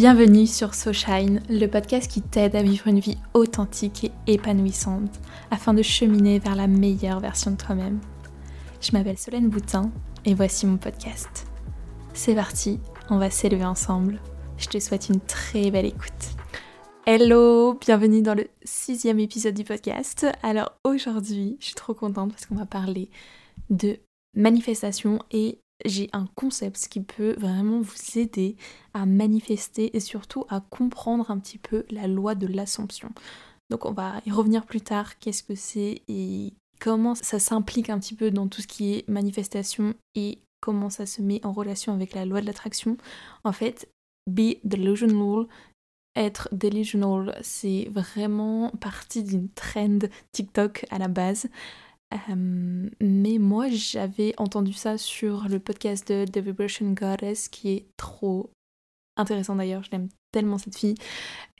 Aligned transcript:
Bienvenue 0.00 0.46
sur 0.46 0.74
So 0.74 0.94
Shine, 0.94 1.42
le 1.50 1.66
podcast 1.66 2.10
qui 2.10 2.22
t'aide 2.22 2.56
à 2.56 2.62
vivre 2.62 2.86
une 2.86 3.00
vie 3.00 3.18
authentique 3.34 4.10
et 4.26 4.32
épanouissante 4.32 5.20
afin 5.50 5.74
de 5.74 5.82
cheminer 5.82 6.38
vers 6.38 6.56
la 6.56 6.68
meilleure 6.68 7.20
version 7.20 7.50
de 7.50 7.58
toi-même. 7.58 8.00
Je 8.80 8.92
m'appelle 8.92 9.18
Solène 9.18 9.50
Boutin 9.50 9.92
et 10.24 10.32
voici 10.32 10.64
mon 10.64 10.78
podcast. 10.78 11.46
C'est 12.14 12.34
parti, 12.34 12.80
on 13.10 13.18
va 13.18 13.28
s'élever 13.28 13.66
ensemble. 13.66 14.18
Je 14.56 14.68
te 14.68 14.80
souhaite 14.80 15.10
une 15.10 15.20
très 15.20 15.70
belle 15.70 15.84
écoute. 15.84 16.30
Hello, 17.04 17.74
bienvenue 17.74 18.22
dans 18.22 18.34
le 18.34 18.46
sixième 18.64 19.20
épisode 19.20 19.52
du 19.52 19.64
podcast. 19.64 20.26
Alors 20.42 20.72
aujourd'hui, 20.82 21.58
je 21.60 21.66
suis 21.66 21.74
trop 21.74 21.92
contente 21.92 22.30
parce 22.30 22.46
qu'on 22.46 22.54
va 22.54 22.64
parler 22.64 23.10
de 23.68 23.98
manifestation 24.34 25.18
et 25.30 25.59
j'ai 25.84 26.08
un 26.12 26.26
concept 26.34 26.88
qui 26.88 27.00
peut 27.00 27.34
vraiment 27.38 27.80
vous 27.80 28.18
aider 28.18 28.56
à 28.94 29.06
manifester 29.06 29.96
et 29.96 30.00
surtout 30.00 30.44
à 30.48 30.60
comprendre 30.60 31.30
un 31.30 31.38
petit 31.38 31.58
peu 31.58 31.84
la 31.90 32.06
loi 32.06 32.34
de 32.34 32.46
l'assomption. 32.46 33.10
Donc 33.70 33.86
on 33.86 33.92
va 33.92 34.20
y 34.26 34.32
revenir 34.32 34.66
plus 34.66 34.80
tard, 34.80 35.18
qu'est-ce 35.18 35.42
que 35.42 35.54
c'est 35.54 36.02
et 36.08 36.52
comment 36.80 37.14
ça 37.14 37.38
s'implique 37.38 37.90
un 37.90 37.98
petit 37.98 38.14
peu 38.14 38.30
dans 38.30 38.48
tout 38.48 38.62
ce 38.62 38.66
qui 38.66 38.94
est 38.94 39.08
manifestation 39.08 39.94
et 40.14 40.38
comment 40.60 40.90
ça 40.90 41.06
se 41.06 41.22
met 41.22 41.44
en 41.44 41.52
relation 41.52 41.92
avec 41.92 42.14
la 42.14 42.24
loi 42.24 42.40
de 42.40 42.46
l'attraction. 42.46 42.96
En 43.44 43.52
fait, 43.52 43.88
be 44.26 44.56
delusional, 44.64 45.46
être 46.16 46.48
delusional, 46.52 47.38
c'est 47.42 47.88
vraiment 47.90 48.70
partie 48.80 49.22
d'une 49.22 49.48
trend 49.50 50.00
TikTok 50.32 50.86
à 50.90 50.98
la 50.98 51.08
base. 51.08 51.48
Euh, 52.12 52.90
mais 53.00 53.38
moi, 53.38 53.68
j'avais 53.68 54.34
entendu 54.38 54.72
ça 54.72 54.98
sur 54.98 55.48
le 55.48 55.58
podcast 55.58 56.08
de 56.10 56.24
The 56.24 56.38
Vibration 56.38 56.92
Goddess, 56.92 57.48
qui 57.48 57.70
est 57.70 57.86
trop 57.96 58.50
intéressant 59.16 59.54
d'ailleurs. 59.54 59.82
Je 59.82 59.90
l'aime 59.92 60.08
tellement 60.32 60.58
cette 60.58 60.76
fille. 60.76 60.96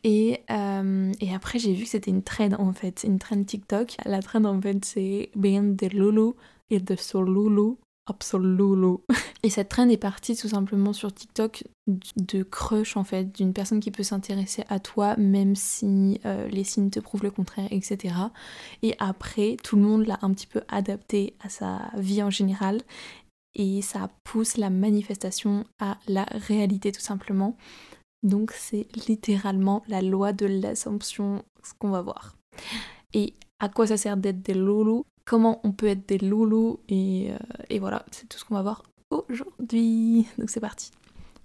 Et, 0.02 0.40
euh, 0.50 1.12
après, 1.34 1.58
j'ai 1.58 1.74
vu 1.74 1.84
que 1.84 1.90
c'était 1.90 2.10
une 2.10 2.22
trend 2.22 2.52
en 2.58 2.72
fait, 2.72 3.04
une 3.04 3.18
trend 3.18 3.42
TikTok. 3.42 3.96
La 4.04 4.22
trend 4.22 4.44
en 4.44 4.60
fait, 4.60 4.84
c'est 4.84 5.30
Being 5.36 5.76
the 5.76 5.92
Lulu 5.92 6.32
et 6.70 6.80
the 6.80 6.96
Soul 6.96 7.26
Lulu. 7.26 7.76
Absolument. 8.06 9.00
Et 9.42 9.50
cette 9.50 9.68
trend 9.68 9.88
est 9.88 9.96
partie 9.96 10.36
tout 10.36 10.48
simplement 10.48 10.92
sur 10.92 11.12
TikTok 11.12 11.64
de 12.16 12.42
crush 12.42 12.96
en 12.96 13.04
fait, 13.04 13.34
d'une 13.34 13.52
personne 13.52 13.80
qui 13.80 13.90
peut 13.90 14.02
s'intéresser 14.02 14.64
à 14.68 14.80
toi 14.80 15.16
même 15.16 15.54
si 15.54 16.20
euh, 16.24 16.48
les 16.48 16.64
signes 16.64 16.90
te 16.90 17.00
prouvent 17.00 17.22
le 17.22 17.30
contraire, 17.30 17.68
etc. 17.70 18.14
Et 18.82 18.94
après, 18.98 19.56
tout 19.62 19.76
le 19.76 19.82
monde 19.82 20.06
l'a 20.06 20.18
un 20.22 20.32
petit 20.32 20.46
peu 20.46 20.62
adapté 20.68 21.34
à 21.40 21.48
sa 21.48 21.90
vie 21.96 22.22
en 22.22 22.30
général 22.30 22.80
et 23.54 23.82
ça 23.82 24.10
pousse 24.24 24.56
la 24.56 24.70
manifestation 24.70 25.64
à 25.78 25.98
la 26.06 26.24
réalité 26.24 26.92
tout 26.92 27.00
simplement. 27.00 27.56
Donc 28.22 28.52
c'est 28.52 28.86
littéralement 29.06 29.82
la 29.88 30.02
loi 30.02 30.32
de 30.32 30.46
l'assomption, 30.46 31.42
ce 31.62 31.72
qu'on 31.78 31.90
va 31.90 32.02
voir. 32.02 32.34
Et 33.14 33.34
à 33.58 33.68
quoi 33.68 33.86
ça 33.86 33.96
sert 33.96 34.16
d'être 34.16 34.42
des 34.42 34.54
loulous? 34.54 35.04
Comment 35.24 35.60
on 35.64 35.72
peut 35.72 35.86
être 35.86 36.08
des 36.08 36.18
loulous 36.18 36.80
et, 36.88 37.30
euh, 37.30 37.36
et 37.68 37.78
voilà, 37.78 38.04
c'est 38.10 38.28
tout 38.28 38.38
ce 38.38 38.44
qu'on 38.44 38.54
va 38.54 38.62
voir 38.62 38.82
aujourd'hui. 39.10 40.26
Donc 40.38 40.50
c'est 40.50 40.60
parti. 40.60 40.90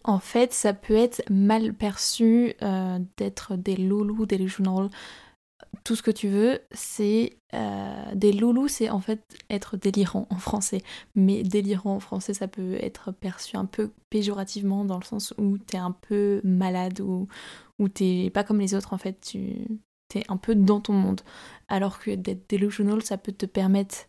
En 0.03 0.19
fait, 0.19 0.53
ça 0.53 0.73
peut 0.73 0.95
être 0.95 1.23
mal 1.31 1.73
perçu 1.73 2.53
euh, 2.61 2.99
d'être 3.17 3.55
des 3.55 3.75
loulous, 3.75 4.27
des 4.27 4.47
journaux, 4.47 4.89
tout 5.83 5.95
ce 5.95 6.03
que 6.03 6.11
tu 6.11 6.27
veux. 6.27 6.59
C'est 6.71 7.37
euh, 7.55 8.13
des 8.13 8.31
loulous, 8.31 8.67
c'est 8.67 8.91
en 8.91 8.99
fait 8.99 9.23
être 9.49 9.77
délirant 9.77 10.27
en 10.29 10.37
français. 10.37 10.83
Mais 11.15 11.41
délirant 11.41 11.95
en 11.95 11.99
français, 11.99 12.35
ça 12.35 12.47
peut 12.47 12.75
être 12.75 13.11
perçu 13.11 13.57
un 13.57 13.65
peu 13.65 13.91
péjorativement 14.11 14.85
dans 14.85 14.99
le 14.99 15.03
sens 15.03 15.33
où 15.39 15.57
t'es 15.57 15.77
un 15.77 15.91
peu 15.91 16.39
malade 16.43 17.01
ou, 17.01 17.27
ou 17.79 17.89
t'es 17.89 18.29
pas 18.31 18.43
comme 18.43 18.59
les 18.59 18.75
autres 18.75 18.93
en 18.93 18.99
fait. 18.99 19.35
Un 20.29 20.37
peu 20.37 20.55
dans 20.55 20.81
ton 20.81 20.93
monde. 20.93 21.21
Alors 21.67 21.99
que 21.99 22.11
d'être 22.11 22.49
delusional, 22.49 23.03
ça 23.03 23.17
peut 23.17 23.31
te 23.31 23.45
permettre 23.45 24.07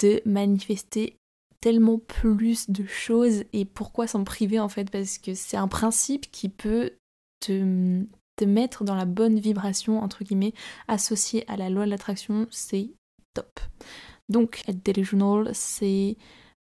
de 0.00 0.20
manifester 0.24 1.16
tellement 1.60 1.98
plus 1.98 2.70
de 2.70 2.84
choses 2.86 3.44
et 3.52 3.64
pourquoi 3.64 4.06
s'en 4.06 4.24
priver 4.24 4.58
en 4.58 4.68
fait 4.68 4.90
parce 4.90 5.18
que 5.18 5.34
c'est 5.34 5.56
un 5.56 5.68
principe 5.68 6.30
qui 6.30 6.48
peut 6.48 6.92
te, 7.40 8.02
te 8.36 8.44
mettre 8.44 8.84
dans 8.84 8.94
la 8.94 9.04
bonne 9.04 9.38
vibration 9.38 10.00
entre 10.00 10.24
guillemets 10.24 10.54
associé 10.88 11.44
à 11.50 11.56
la 11.56 11.68
loi 11.68 11.84
de 11.84 11.90
l'attraction 11.90 12.46
c'est 12.50 12.90
top 13.34 13.60
donc 14.30 14.62
être 14.68 14.82
delusional 14.84 15.50
c'est 15.52 16.16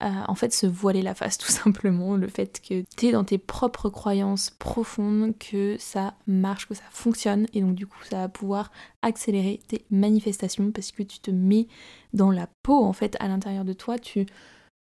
en 0.04 0.36
fait 0.36 0.54
se 0.54 0.66
voiler 0.66 1.02
la 1.02 1.16
face 1.16 1.38
tout 1.40 1.52
simplement, 1.52 2.16
le 2.16 2.28
fait 2.28 2.62
que 2.62 2.84
tu 2.98 3.08
es 3.08 3.12
dans 3.12 3.24
tes 3.24 3.38
propres 3.38 3.90
croyances 3.90 4.50
profondes, 4.50 5.38
que 5.38 5.78
ça 5.80 6.16
marche, 6.28 6.68
que 6.68 6.74
ça 6.74 6.84
fonctionne 6.92 7.48
et 7.54 7.62
donc 7.62 7.76
du 7.76 7.88
coup 7.88 8.04
ça 8.10 8.18
va 8.18 8.30
pouvoir 8.30 8.72
accélérer 9.02 9.62
tes 9.68 9.86
manifestations 9.92 10.72
parce 10.72 10.92
que 10.92 11.04
tu 11.04 11.20
te 11.20 11.32
mets 11.32 11.68
dans 12.14 12.32
la 12.32 12.48
peau 12.64 12.84
en 12.84 12.94
fait 12.94 13.16
à 13.20 13.28
l'intérieur 13.28 13.66
de 13.66 13.74
toi, 13.74 13.98
tu, 13.98 14.26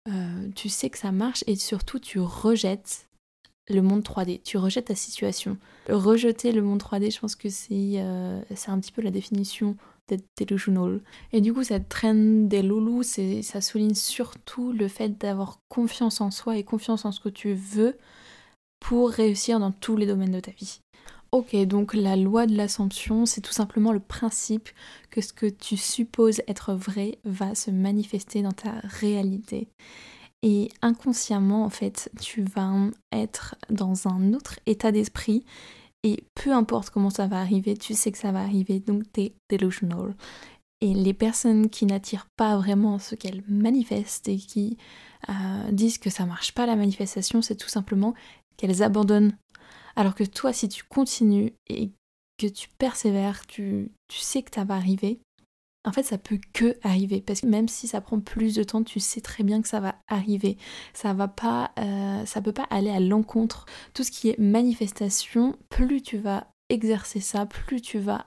euh, 0.09 0.49
tu 0.55 0.69
sais 0.69 0.91
que 0.91 0.99
ça 0.99 1.13
marche 1.13 1.45
et 1.47 1.57
surtout 1.57 1.99
tu 1.99 2.19
rejettes 2.21 3.09
le 3.69 3.81
monde 3.81 4.03
3D, 4.03 4.43
tu 4.43 4.59
rejettes 4.59 4.87
ta 4.87 4.95
situation. 4.95 5.57
Rejeter 5.89 6.53
le 6.53 6.63
monde 6.63 6.81
3D, 6.81 7.13
je 7.15 7.19
pense 7.19 7.35
que 7.35 7.49
c'est 7.49 7.95
euh, 7.97 8.41
un 8.67 8.79
petit 8.79 8.93
peu 8.93 9.03
la 9.03 9.11
définition 9.11 9.77
d'être 10.09 10.27
delusional. 10.39 11.01
Et 11.33 11.41
du 11.41 11.53
coup, 11.53 11.65
cette 11.65 11.89
traîne 11.89 12.49
des 12.49 12.63
loulous, 12.63 13.03
ça 13.03 13.61
souligne 13.61 13.95
surtout 13.95 14.73
le 14.73 14.89
fait 14.89 15.19
d'avoir 15.19 15.59
confiance 15.69 16.21
en 16.21 16.31
soi 16.31 16.57
et 16.57 16.65
confiance 16.65 17.05
en 17.05 17.13
ce 17.13 17.21
que 17.21 17.29
tu 17.29 17.55
veux 17.55 17.97
pour 18.81 19.11
réussir 19.11 19.61
dans 19.61 19.73
tous 19.73 19.97
les 19.97 20.07
domaines 20.07 20.33
de 20.33 20.41
ta 20.41 20.51
vie. 20.51 20.81
Ok, 21.33 21.57
donc 21.67 21.95
la 21.95 22.15
loi 22.15 22.47
de 22.47 22.57
l'assomption, 22.57 23.27
c'est 23.27 23.41
tout 23.41 23.53
simplement 23.53 23.93
le 23.93 23.99
principe 23.99 24.69
que 25.11 25.21
ce 25.21 25.33
que 25.33 25.47
tu 25.47 25.77
supposes 25.77 26.41
être 26.47 26.75
vrai 26.75 27.19
va 27.25 27.57
se 27.57 27.73
manifester 27.73 28.43
dans 28.43 28.53
ta 28.53 28.75
réalité. 28.85 29.67
Et 30.43 30.69
inconsciemment, 30.83 31.65
en 31.65 31.71
fait, 31.71 32.11
tu 32.21 32.43
vas 32.43 32.71
être 33.11 33.57
dans 33.71 34.07
un 34.07 34.35
autre 34.35 34.61
état 34.67 34.93
d'esprit 34.93 35.45
et 36.05 36.23
peu 36.35 36.53
importe 36.53 36.91
comment 36.91 37.11
ça 37.11 37.27
va 37.27 37.41
arriver, 37.41 37.77
tu 37.77 37.95
sais 37.95 38.13
que 38.13 38.19
ça 38.19 38.31
va 38.31 38.41
arriver, 38.41 38.79
donc 38.79 39.11
t'es 39.11 39.35
delusional. 39.51 40.15
Et 40.83 40.93
les 40.93 41.15
personnes 41.15 41.71
qui 41.71 41.87
n'attirent 41.87 42.29
pas 42.37 42.59
vraiment 42.59 42.99
ce 42.99 43.15
qu'elles 43.15 43.43
manifestent 43.49 44.29
et 44.29 44.37
qui 44.37 44.77
euh, 45.31 45.71
disent 45.73 45.97
que 45.97 46.11
ça 46.11 46.27
marche 46.27 46.53
pas 46.53 46.67
la 46.67 46.77
manifestation, 46.77 47.41
c'est 47.41 47.57
tout 47.57 47.71
simplement 47.71 48.13
qu'elles 48.59 48.83
abandonnent. 48.83 49.35
Alors 49.97 50.15
que 50.15 50.25
toi, 50.25 50.53
si 50.53 50.69
tu 50.69 50.85
continues 50.85 51.55
et 51.69 51.91
que 52.39 52.49
tu 52.49 52.69
persévères, 52.79 53.47
tu, 53.47 53.91
tu 54.09 54.19
sais 54.19 54.43
que 54.43 54.55
ça 54.55 54.65
va 54.65 54.75
arriver, 54.75 55.21
en 55.85 55.93
fait, 55.93 56.03
ça 56.03 56.19
peut 56.19 56.41
que 56.53 56.77
arriver 56.83 57.21
parce 57.21 57.43
que 57.43 57.47
même 57.47 57.69
si 57.69 57.87
ça 57.87 58.01
prend 58.01 58.19
plus 58.19 58.55
de 58.55 58.63
temps, 58.63 58.83
tu 58.83 59.01
sais 59.01 59.21
très 59.21 59.45
bien 59.45 59.61
que 59.61 59.69
ça 59.69 59.81
va 59.81 59.97
arriver. 60.09 60.57
Ça 60.95 61.13
va 61.13 61.29
pas, 61.29 61.73
euh, 61.79 62.25
ça 62.25 62.41
peut 62.41 62.53
pas 62.53 62.67
aller 62.71 62.91
à 62.91 63.01
l'encontre. 63.01 63.67
Tout 63.93 64.03
ce 64.03 64.11
qui 64.11 64.31
est 64.31 64.39
manifestation, 64.39 65.57
plus 65.69 66.01
tu 66.03 66.17
vas 66.17 66.49
exercer 66.71 67.21
ça, 67.21 67.45
plus 67.45 67.83
tu 67.83 67.99
vas 67.99 68.27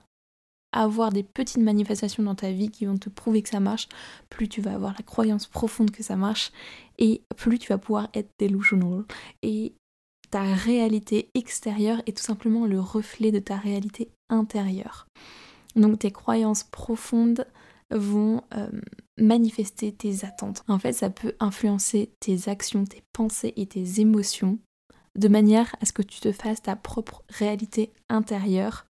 avoir 0.72 1.10
des 1.10 1.24
petites 1.24 1.62
manifestations 1.62 2.22
dans 2.22 2.34
ta 2.34 2.52
vie 2.52 2.70
qui 2.70 2.86
vont 2.86 2.98
te 2.98 3.08
prouver 3.08 3.42
que 3.42 3.48
ça 3.48 3.58
marche, 3.58 3.88
plus 4.28 4.48
tu 4.48 4.60
vas 4.60 4.74
avoir 4.74 4.94
la 4.96 5.02
croyance 5.02 5.46
profonde 5.46 5.90
que 5.90 6.02
ça 6.02 6.14
marche 6.14 6.52
et 6.98 7.22
plus 7.36 7.58
tu 7.58 7.68
vas 7.68 7.78
pouvoir 7.78 8.08
être 8.14 8.30
delusional. 8.38 9.04
Et 9.42 9.72
ta 10.30 10.42
réalité 10.42 11.30
extérieure 11.34 12.02
est 12.06 12.16
tout 12.16 12.22
simplement 12.22 12.66
le 12.66 12.78
reflet 12.80 13.32
de 13.32 13.38
ta 13.38 13.56
réalité 13.56 14.10
intérieure. 14.28 15.08
Donc 15.78 16.00
tes 16.00 16.10
croyances 16.10 16.64
profondes 16.64 17.46
vont 17.90 18.42
euh, 18.54 18.68
manifester 19.16 19.92
tes 19.92 20.24
attentes. 20.24 20.62
En 20.68 20.78
fait, 20.78 20.92
ça 20.92 21.10
peut 21.10 21.34
influencer 21.40 22.12
tes 22.20 22.48
actions, 22.48 22.84
tes 22.84 23.02
pensées 23.12 23.54
et 23.56 23.66
tes 23.66 24.00
émotions 24.00 24.58
de 25.16 25.28
manière 25.28 25.74
à 25.80 25.86
ce 25.86 25.92
que 25.92 26.02
tu 26.02 26.20
te 26.20 26.32
fasses 26.32 26.62
ta 26.62 26.76
propre 26.76 27.24
réalité 27.28 27.90
intérieure. 28.08 28.86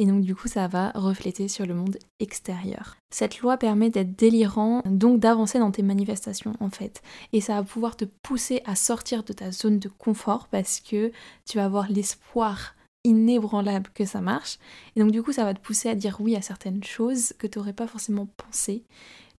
Et 0.00 0.06
donc 0.06 0.22
du 0.22 0.36
coup, 0.36 0.46
ça 0.46 0.68
va 0.68 0.92
refléter 0.94 1.48
sur 1.48 1.66
le 1.66 1.74
monde 1.74 1.98
extérieur. 2.20 2.96
Cette 3.10 3.40
loi 3.40 3.56
permet 3.56 3.90
d'être 3.90 4.14
délirant, 4.14 4.82
donc 4.86 5.18
d'avancer 5.18 5.58
dans 5.58 5.72
tes 5.72 5.82
manifestations 5.82 6.54
en 6.60 6.70
fait. 6.70 7.02
Et 7.32 7.40
ça 7.40 7.54
va 7.54 7.64
pouvoir 7.64 7.96
te 7.96 8.04
pousser 8.04 8.62
à 8.64 8.76
sortir 8.76 9.24
de 9.24 9.32
ta 9.32 9.50
zone 9.50 9.80
de 9.80 9.88
confort 9.88 10.46
parce 10.48 10.78
que 10.78 11.10
tu 11.44 11.58
vas 11.58 11.64
avoir 11.64 11.90
l'espoir 11.90 12.76
inébranlable 13.04 13.90
que 13.94 14.04
ça 14.04 14.20
marche. 14.20 14.58
Et 14.96 15.00
donc 15.00 15.10
du 15.10 15.22
coup, 15.22 15.32
ça 15.32 15.44
va 15.44 15.54
te 15.54 15.60
pousser 15.60 15.88
à 15.88 15.94
dire 15.94 16.18
oui 16.20 16.36
à 16.36 16.42
certaines 16.42 16.82
choses 16.82 17.32
que 17.38 17.46
tu 17.46 17.58
n'aurais 17.58 17.72
pas 17.72 17.86
forcément 17.86 18.26
pensé. 18.26 18.84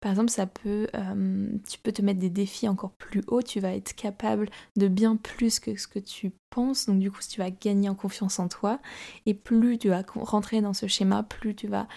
Par 0.01 0.11
exemple, 0.11 0.29
ça 0.29 0.45
peut, 0.45 0.87
euh, 0.95 1.49
tu 1.69 1.77
peux 1.79 1.91
te 1.91 2.01
mettre 2.01 2.21
des 2.21 2.29
défis 2.29 2.69
encore 2.69 2.91
plus 2.91 3.21
hauts, 3.27 3.41
tu 3.41 3.59
vas 3.59 3.73
être 3.73 3.93
capable 3.93 4.49
de 4.77 4.87
bien 4.87 5.17
plus 5.17 5.59
que 5.59 5.75
ce 5.77 5.87
que 5.87 5.99
tu 5.99 6.31
penses, 6.49 6.85
donc 6.85 6.99
du 6.99 7.11
coup 7.11 7.19
tu 7.29 7.39
vas 7.39 7.51
gagner 7.51 7.89
en 7.89 7.95
confiance 7.95 8.39
en 8.39 8.47
toi, 8.47 8.79
et 9.25 9.33
plus 9.33 9.77
tu 9.77 9.89
vas 9.89 10.03
rentrer 10.15 10.61
dans 10.61 10.73
ce 10.73 10.87
schéma, 10.87 11.23
plus 11.23 11.53
tu 11.53 11.67
vas 11.67 11.87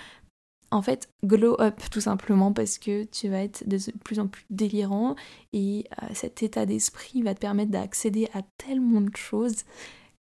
en 0.73 0.83
fait 0.83 1.09
glow 1.25 1.61
up 1.61 1.81
tout 1.91 2.01
simplement 2.01 2.53
parce 2.53 2.79
que 2.79 3.05
tu 3.05 3.29
vas 3.29 3.43
être 3.43 3.69
de 3.69 3.79
plus 4.05 4.19
en 4.19 4.27
plus 4.27 4.45
délirant 4.51 5.15
et 5.53 5.85
euh, 6.03 6.07
cet 6.15 6.43
état 6.43 6.67
d'esprit 6.67 7.23
va 7.23 7.35
te 7.35 7.41
permettre 7.41 7.71
d'accéder 7.71 8.29
à 8.33 8.41
tellement 8.57 9.03
de 9.03 9.15
choses 9.15 9.65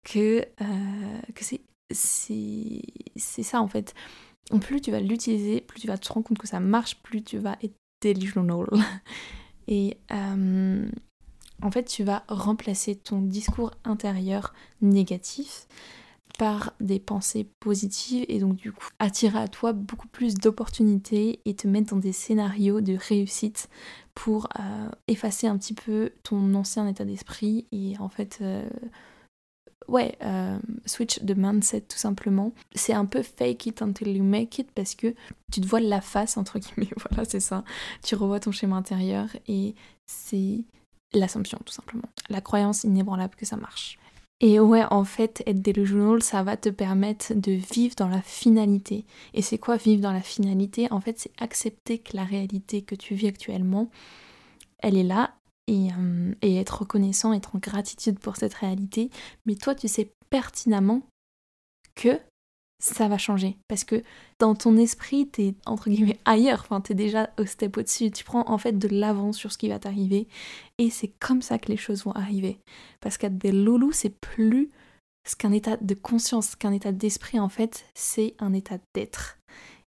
que, 0.04 0.46
euh, 0.62 1.22
que 1.36 1.44
c'est, 1.44 1.62
c'est, 1.92 2.82
c'est 3.16 3.44
ça 3.44 3.62
en 3.62 3.68
fait. 3.68 3.94
Plus 4.62 4.82
tu 4.82 4.92
vas 4.92 5.02
l'utiliser, 5.02 5.62
plus 5.62 5.82
tu 5.82 5.88
vas 5.88 5.98
te 5.98 6.12
rendre 6.12 6.26
compte 6.26 6.38
que 6.38 6.48
ça 6.48 6.60
marche, 6.60 7.02
plus 7.04 7.24
tu 7.24 7.38
vas 7.38 7.58
être 7.62 7.76
delusional. 8.02 8.66
Et 9.68 9.98
euh, 10.12 10.90
en 11.62 11.72
fait, 11.72 11.84
tu 11.84 12.04
vas 12.04 12.24
remplacer 12.30 12.96
ton 12.96 13.22
discours 13.22 13.72
intérieur 13.84 14.54
négatif 14.82 15.68
par 16.38 16.74
des 16.80 17.00
pensées 17.00 17.50
positives 17.60 18.24
et 18.28 18.40
donc 18.40 18.58
du 18.58 18.72
coup 18.72 18.88
attirer 19.00 19.40
à 19.40 19.48
toi 19.48 19.74
beaucoup 19.74 20.08
plus 20.08 20.36
d'opportunités 20.36 21.40
et 21.46 21.56
te 21.56 21.68
mettre 21.68 21.96
dans 21.96 22.00
des 22.00 22.12
scénarios 22.12 22.80
de 22.80 22.96
réussite 22.96 23.70
pour 24.14 24.48
euh, 24.60 24.90
effacer 25.08 25.48
un 25.48 25.58
petit 25.58 25.74
peu 25.74 26.12
ton 26.22 26.54
ancien 26.54 26.88
état 26.88 27.06
d'esprit 27.06 27.66
et 27.72 27.96
en 27.98 28.08
fait 28.08 28.40
ouais 29.88 30.18
euh, 30.24 30.58
switch 30.86 31.22
de 31.24 31.34
mindset 31.34 31.82
tout 31.82 31.98
simplement. 31.98 32.54
C'est 32.76 32.94
un 32.94 33.06
peu 33.06 33.24
fake 33.24 33.68
it 33.68 33.82
until 33.82 34.16
you 34.16 34.24
make 34.24 34.60
it 34.60 34.72
parce 34.72 34.96
que 34.96 35.14
tu 35.52 35.62
te 35.62 35.68
vois 35.68 35.80
la 35.80 36.02
face 36.02 36.38
entre 36.38 36.60
guillemets 36.60 36.92
voilà 37.10 37.26
c'est 37.26 37.40
ça. 37.40 37.64
Tu 38.04 38.16
revois 38.16 38.40
ton 38.40 38.52
schéma 38.52 38.76
intérieur 38.76 39.28
et 39.48 39.76
c'est 40.06 40.64
l'assumption 41.14 41.60
tout 41.66 41.74
simplement. 41.74 42.10
La 42.30 42.42
croyance 42.42 42.84
inébranlable 42.84 43.36
que 43.36 43.46
ça 43.46 43.58
marche. 43.58 43.98
Et 44.40 44.60
ouais, 44.60 44.84
en 44.92 45.04
fait, 45.04 45.42
être 45.48 45.64
delusional, 45.64 46.22
ça 46.22 46.44
va 46.44 46.58
te 46.58 46.70
permettre 46.70 47.34
de 47.34 47.54
vivre 47.54 47.96
dans 47.96 48.08
la 48.08 48.22
finalité. 48.22 49.04
Et 49.34 49.42
c'est 49.42 49.58
quoi 49.58 49.78
vivre 49.78 50.02
dans 50.02 50.12
la 50.12 50.22
finalité? 50.22 50.88
En 50.92 51.02
fait, 51.02 51.18
c'est 51.18 51.32
accepter 51.40 51.98
que 51.98 52.16
la 52.16 52.24
réalité 52.24 52.84
que 52.84 52.94
tu 52.94 53.16
vis 53.16 53.28
actuellement, 53.28 53.90
elle 54.78 54.96
est 54.96 55.04
là, 55.04 55.34
et, 55.68 55.90
euh, 55.92 56.34
et, 56.42 56.58
être 56.58 56.80
reconnaissant, 56.80 57.34
être 57.34 57.56
en 57.56 57.60
gratitude 57.60 58.20
pour 58.20 58.38
cette 58.38 58.54
réalité. 58.54 59.10
Mais 59.46 59.56
toi, 59.56 59.76
tu 59.76 59.88
sais 59.88 60.12
pertinemment 60.30 61.02
que 61.96 62.20
ça 62.80 63.08
va 63.08 63.18
changer. 63.18 63.58
Parce 63.68 63.84
que 63.84 64.04
dans 64.40 64.56
ton 64.56 64.78
esprit, 64.78 65.28
t'es 65.28 65.56
entre 65.66 65.90
guillemets 65.90 66.20
ailleurs, 66.26 66.62
enfin 66.62 66.82
t'es 66.82 66.94
déjà 66.94 67.30
au 67.40 67.46
step 67.46 67.78
au-dessus, 67.78 68.12
tu 68.12 68.24
prends 68.24 68.48
en 68.50 68.58
fait 68.58 68.78
de 68.78 68.88
l'avance 68.88 69.38
sur 69.38 69.52
ce 69.52 69.58
qui 69.58 69.70
va 69.70 69.80
t'arriver, 69.80 70.28
et 70.78 70.90
c'est 70.90 71.12
comme 71.20 71.42
ça 71.42 71.58
que 71.58 71.70
les 71.70 71.78
choses 71.78 72.04
vont 72.04 72.12
arriver. 72.12 72.60
Parce 73.02 73.18
qu'à 73.18 73.30
des 73.30 73.52
loulous, 73.52 73.92
c'est 73.92 74.16
plus 74.20 74.70
ce 75.28 75.36
qu'un 75.36 75.52
état 75.52 75.78
de 75.78 75.94
conscience, 75.94 76.56
qu'un 76.56 76.72
état 76.72 76.92
d'esprit 76.92 77.40
en 77.40 77.50
fait, 77.50 77.86
c'est 77.96 78.36
un 78.40 78.54
état 78.54 78.78
d'être. 78.94 79.40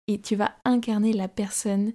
Et 0.06 0.20
tu 0.20 0.36
vas 0.36 0.56
incarner 0.64 1.12
la 1.12 1.28
personne 1.28 1.92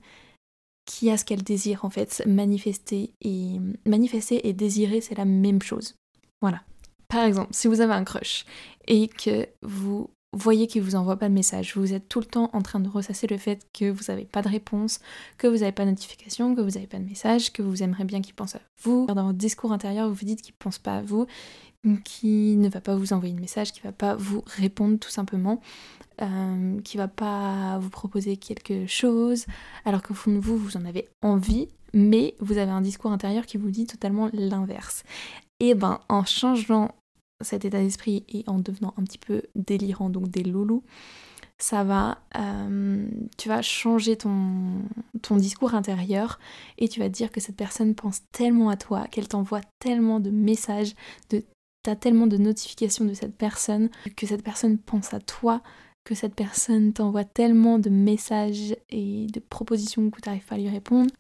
qui 0.86 1.10
a 1.10 1.18
ce 1.18 1.26
qu'elle 1.26 1.44
désire 1.44 1.86
en 1.86 1.90
fait, 1.90 2.24
manifester 2.26 3.14
et 3.22 3.60
manifester 3.86 4.48
et 4.48 4.54
désirer, 4.54 5.02
c'est 5.02 5.18
la 5.18 5.26
même 5.26 5.62
chose. 5.62 5.96
Voilà. 6.42 6.62
Par 7.08 7.24
exemple, 7.24 7.50
si 7.52 7.68
vous 7.68 7.82
avez 7.82 7.94
un 7.94 8.04
crush 8.04 8.46
et 8.88 9.08
que 9.08 9.48
vous 9.62 10.10
voyez 10.34 10.68
qu'il 10.68 10.82
vous 10.82 10.96
envoie 10.96 11.18
pas 11.18 11.30
de 11.30 11.34
message, 11.34 11.78
vous 11.78 11.94
êtes 11.94 12.10
tout 12.10 12.20
le 12.20 12.26
temps 12.26 12.50
en 12.54 12.62
train 12.62 12.80
de 12.80 12.90
ressasser 12.90 13.28
le 13.28 13.38
fait 13.38 13.68
que 13.72 13.90
vous 13.90 14.06
n'avez 14.08 14.26
pas 14.26 14.42
de 14.42 14.50
réponse, 14.50 15.00
que 15.38 15.48
vous 15.48 15.58
n'avez 15.58 15.72
pas 15.72 15.86
de 15.86 15.92
notification, 15.92 16.56
que 16.56 16.62
vous 16.62 16.72
n'avez 16.72 16.88
pas 16.88 16.98
de 16.98 17.06
message, 17.06 17.54
que 17.54 17.62
vous 17.62 17.84
aimeriez 17.84 18.06
bien 18.06 18.22
qu'il 18.22 18.34
pense 18.34 18.56
à 18.56 18.62
vous. 18.82 19.06
Dans 19.06 19.14
votre 19.14 19.38
discours 19.38 19.72
intérieur, 19.72 20.10
vous 20.10 20.16
vous 20.16 20.26
dites 20.26 20.42
qu'il 20.42 20.56
pense 20.56 20.80
pas 20.80 20.98
à 20.98 21.02
vous, 21.02 21.28
qu'il 22.04 22.60
ne 22.60 22.70
va 22.70 22.82
pas 22.82 22.96
vous 22.96 23.14
envoyer 23.14 23.34
de 23.34 23.40
message, 23.40 23.72
qu'il 23.72 23.84
va 23.84 23.92
pas 23.92 24.16
vous 24.16 24.44
répondre 24.46 24.98
tout 24.98 25.10
simplement, 25.10 25.62
euh, 26.22 26.80
qu'il 26.82 27.00
va 27.00 27.08
pas 27.08 27.78
vous 27.80 27.90
proposer 27.90 28.38
quelque 28.38 28.88
chose, 28.88 29.46
alors 29.86 30.02
qu'au 30.02 30.14
fond 30.14 30.32
de 30.32 30.40
vous, 30.40 30.58
vous 30.58 30.78
en 30.78 30.86
avez 30.86 31.08
envie, 31.22 31.68
mais 31.94 32.36
vous 32.40 32.58
avez 32.58 32.72
un 32.72 32.82
discours 32.82 33.12
intérieur 33.12 33.46
qui 33.46 33.58
vous 33.58 33.72
dit 33.72 33.86
totalement 33.86 34.30
l'inverse. 34.34 35.04
Et 35.60 35.76
ben, 35.76 36.00
en 36.10 36.26
changeant 36.26 36.96
cet 37.42 37.66
état 37.66 37.80
d'esprit 37.80 38.24
et 38.30 38.44
en 38.48 38.60
devenant 38.60 38.94
un 38.98 39.04
petit 39.04 39.18
peu 39.18 39.44
délirant, 39.56 40.10
donc 40.10 40.30
des 40.30 40.44
loulous, 40.44 40.84
ça 41.58 41.84
va, 41.84 42.18
euh, 42.38 43.08
tu 43.38 43.48
vas 43.48 43.62
changer 43.62 44.18
ton, 44.18 44.82
ton 45.22 45.38
discours 45.38 45.76
intérieur 45.76 46.40
et 46.78 46.88
tu 46.88 47.00
vas 47.00 47.10
dire 47.10 47.32
que 47.32 47.40
cette 47.40 47.56
personne 47.56 47.96
pense 47.96 48.22
tellement 48.32 48.70
à 48.70 48.78
toi, 48.78 49.08
qu'elle 49.08 49.28
t'envoie 49.28 49.62
tellement 49.80 50.20
de 50.20 50.30
messages, 50.30 50.94
de, 51.30 51.44
t'as 51.84 51.96
tellement 51.96 52.28
de 52.28 52.38
notifications 52.38 53.06
de 53.06 53.14
cette 53.14 53.36
personne, 53.36 53.90
que 54.16 54.26
cette 54.26 54.44
personne 54.44 54.78
pense 54.78 55.14
à 55.14 55.20
toi, 55.20 55.62
que 56.04 56.16
cette 56.16 56.36
personne 56.36 56.94
t'envoie 56.94 57.24
tellement 57.26 57.80
de 57.80 57.90
messages 57.90 58.76
et 58.90 59.28
de 59.28 59.40
propositions 59.40 60.10
que 60.10 60.22
tu 60.22 60.30
n'arrives 60.30 60.46
pas 60.46 60.56
à 60.56 60.58
lui 60.58 60.70
répondre, 60.70 61.12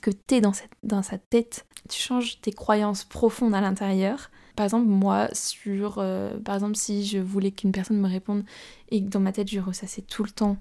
que 0.00 0.10
tu 0.10 0.36
es 0.36 0.40
dans, 0.40 0.52
dans 0.82 1.02
sa 1.02 1.18
tête, 1.18 1.66
tu 1.88 2.00
changes 2.00 2.40
tes 2.40 2.52
croyances 2.52 3.04
profondes 3.04 3.54
à 3.54 3.60
l'intérieur 3.60 4.30
par 4.60 4.64
exemple, 4.64 4.88
moi, 4.88 5.28
sur. 5.32 5.94
Euh, 5.96 6.38
par 6.38 6.54
exemple, 6.54 6.76
si 6.76 7.06
je 7.06 7.16
voulais 7.16 7.50
qu'une 7.50 7.72
personne 7.72 7.98
me 7.98 8.06
réponde 8.06 8.44
et 8.90 9.02
que 9.02 9.08
dans 9.08 9.18
ma 9.18 9.32
tête 9.32 9.48
je 9.48 9.58
ressassais 9.58 10.02
tout 10.02 10.22
le 10.22 10.28
temps 10.28 10.58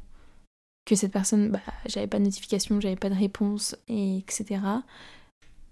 que 0.86 0.96
cette 0.96 1.12
personne, 1.12 1.50
bah, 1.50 1.60
j'avais 1.86 2.08
pas 2.08 2.20
de 2.20 2.24
notification, 2.24 2.80
j'avais 2.80 2.96
pas 2.96 3.10
de 3.10 3.16
réponse, 3.16 3.76
et 3.90 4.20
etc. 4.20 4.62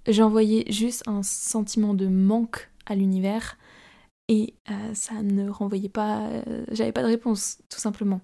J'envoyais 0.08 0.70
juste 0.70 1.08
un 1.08 1.24
sentiment 1.24 1.94
de 1.94 2.08
manque 2.08 2.70
à 2.86 2.96
l'univers 2.96 3.58
et 4.28 4.56
euh, 4.70 4.94
ça 4.94 5.22
ne 5.22 5.50
renvoyait 5.50 5.90
pas. 5.90 6.28
Euh, 6.28 6.66
j'avais 6.72 6.92
pas 6.92 7.04
de 7.04 7.08
réponse, 7.08 7.60
tout 7.70 7.80
simplement. 7.80 8.22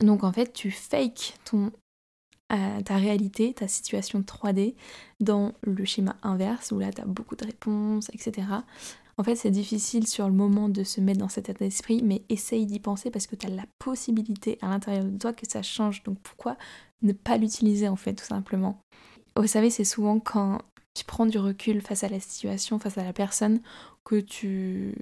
Donc 0.00 0.24
en 0.24 0.32
fait, 0.32 0.52
tu 0.52 0.70
fakes 0.70 1.34
ton 1.44 1.72
ta 2.48 2.96
réalité, 2.96 3.52
ta 3.54 3.66
situation 3.66 4.20
3D 4.20 4.76
dans 5.18 5.52
le 5.62 5.84
schéma 5.84 6.14
inverse 6.22 6.70
où 6.70 6.78
là 6.78 6.92
tu 6.92 7.02
beaucoup 7.04 7.34
de 7.34 7.44
réponses, 7.44 8.08
etc. 8.10 8.46
En 9.18 9.24
fait, 9.24 9.34
c'est 9.34 9.50
difficile 9.50 10.06
sur 10.06 10.26
le 10.26 10.34
moment 10.34 10.68
de 10.68 10.84
se 10.84 11.00
mettre 11.00 11.20
dans 11.20 11.28
cet 11.28 11.48
état 11.48 11.64
d'esprit, 11.64 12.02
mais 12.02 12.22
essaye 12.28 12.66
d'y 12.66 12.78
penser 12.78 13.10
parce 13.10 13.26
que 13.26 13.34
tu 13.34 13.46
as 13.46 13.50
la 13.50 13.64
possibilité 13.78 14.58
à 14.60 14.68
l'intérieur 14.68 15.04
de 15.04 15.16
toi 15.16 15.32
que 15.32 15.48
ça 15.48 15.62
change. 15.62 16.02
Donc 16.02 16.18
pourquoi 16.20 16.56
ne 17.02 17.12
pas 17.12 17.38
l'utiliser 17.38 17.88
en 17.88 17.96
fait, 17.96 18.14
tout 18.14 18.26
simplement? 18.26 18.78
Vous 19.34 19.46
savez, 19.46 19.70
c'est 19.70 19.84
souvent 19.84 20.20
quand 20.20 20.60
tu 20.96 21.04
prends 21.04 21.26
du 21.26 21.38
recul 21.38 21.82
face 21.82 22.04
à 22.04 22.08
la 22.08 22.18
situation, 22.20 22.78
face 22.78 22.96
à 22.96 23.04
la 23.04 23.12
personne, 23.12 23.60
que 24.04 24.18
tu, 24.18 24.94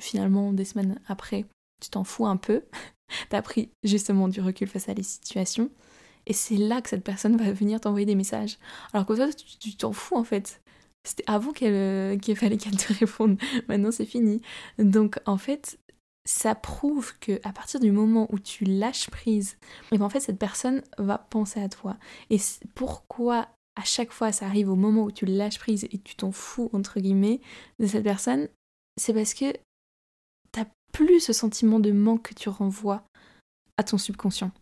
finalement, 0.00 0.52
des 0.54 0.64
semaines 0.64 0.98
après, 1.06 1.44
tu 1.82 1.90
t'en 1.90 2.02
fous 2.02 2.26
un 2.26 2.38
peu. 2.38 2.62
T'as 3.28 3.42
pris 3.42 3.70
justement 3.82 4.28
du 4.28 4.40
recul 4.40 4.68
face 4.68 4.88
à 4.88 4.94
les 4.94 5.02
situations. 5.02 5.70
Et 6.26 6.32
c'est 6.32 6.56
là 6.56 6.80
que 6.80 6.88
cette 6.88 7.04
personne 7.04 7.36
va 7.36 7.52
venir 7.52 7.78
t'envoyer 7.78 8.06
des 8.06 8.14
messages. 8.14 8.58
Alors 8.94 9.04
que 9.04 9.12
toi, 9.12 9.28
tu 9.60 9.76
t'en 9.76 9.92
fous 9.92 10.16
en 10.16 10.24
fait. 10.24 10.62
C'était 11.06 11.24
avant 11.26 11.52
euh, 11.60 12.16
qu'il 12.16 12.36
fallait 12.36 12.56
qu'elle 12.56 12.78
te 12.78 12.92
réponde. 12.98 13.38
Maintenant, 13.68 13.90
c'est 13.90 14.06
fini. 14.06 14.40
Donc, 14.78 15.20
en 15.26 15.36
fait, 15.36 15.78
ça 16.24 16.54
prouve 16.54 17.12
que 17.18 17.38
à 17.44 17.52
partir 17.52 17.80
du 17.80 17.92
moment 17.92 18.26
où 18.32 18.38
tu 18.38 18.64
lâches 18.64 19.10
prise, 19.10 19.58
et 19.92 19.98
ben, 19.98 20.06
en 20.06 20.08
fait, 20.08 20.20
cette 20.20 20.38
personne 20.38 20.82
va 20.96 21.18
penser 21.18 21.60
à 21.60 21.68
toi. 21.68 21.98
Et 22.30 22.38
pourquoi 22.74 23.48
à 23.76 23.84
chaque 23.84 24.12
fois 24.12 24.32
ça 24.32 24.46
arrive 24.46 24.70
au 24.70 24.76
moment 24.76 25.04
où 25.04 25.10
tu 25.10 25.26
lâches 25.26 25.58
prise 25.58 25.84
et 25.90 25.98
tu 25.98 26.16
t'en 26.16 26.32
fous, 26.32 26.70
entre 26.72 27.00
guillemets, 27.00 27.40
de 27.78 27.86
cette 27.86 28.04
personne, 28.04 28.48
c'est 28.96 29.14
parce 29.14 29.34
que 29.34 29.52
t'as 30.52 30.66
plus 30.92 31.20
ce 31.20 31.32
sentiment 31.32 31.80
de 31.80 31.90
manque 31.90 32.28
que 32.28 32.34
tu 32.34 32.48
renvoies 32.48 33.02
à 33.76 33.82
ton 33.82 33.98
subconscient. 33.98 34.52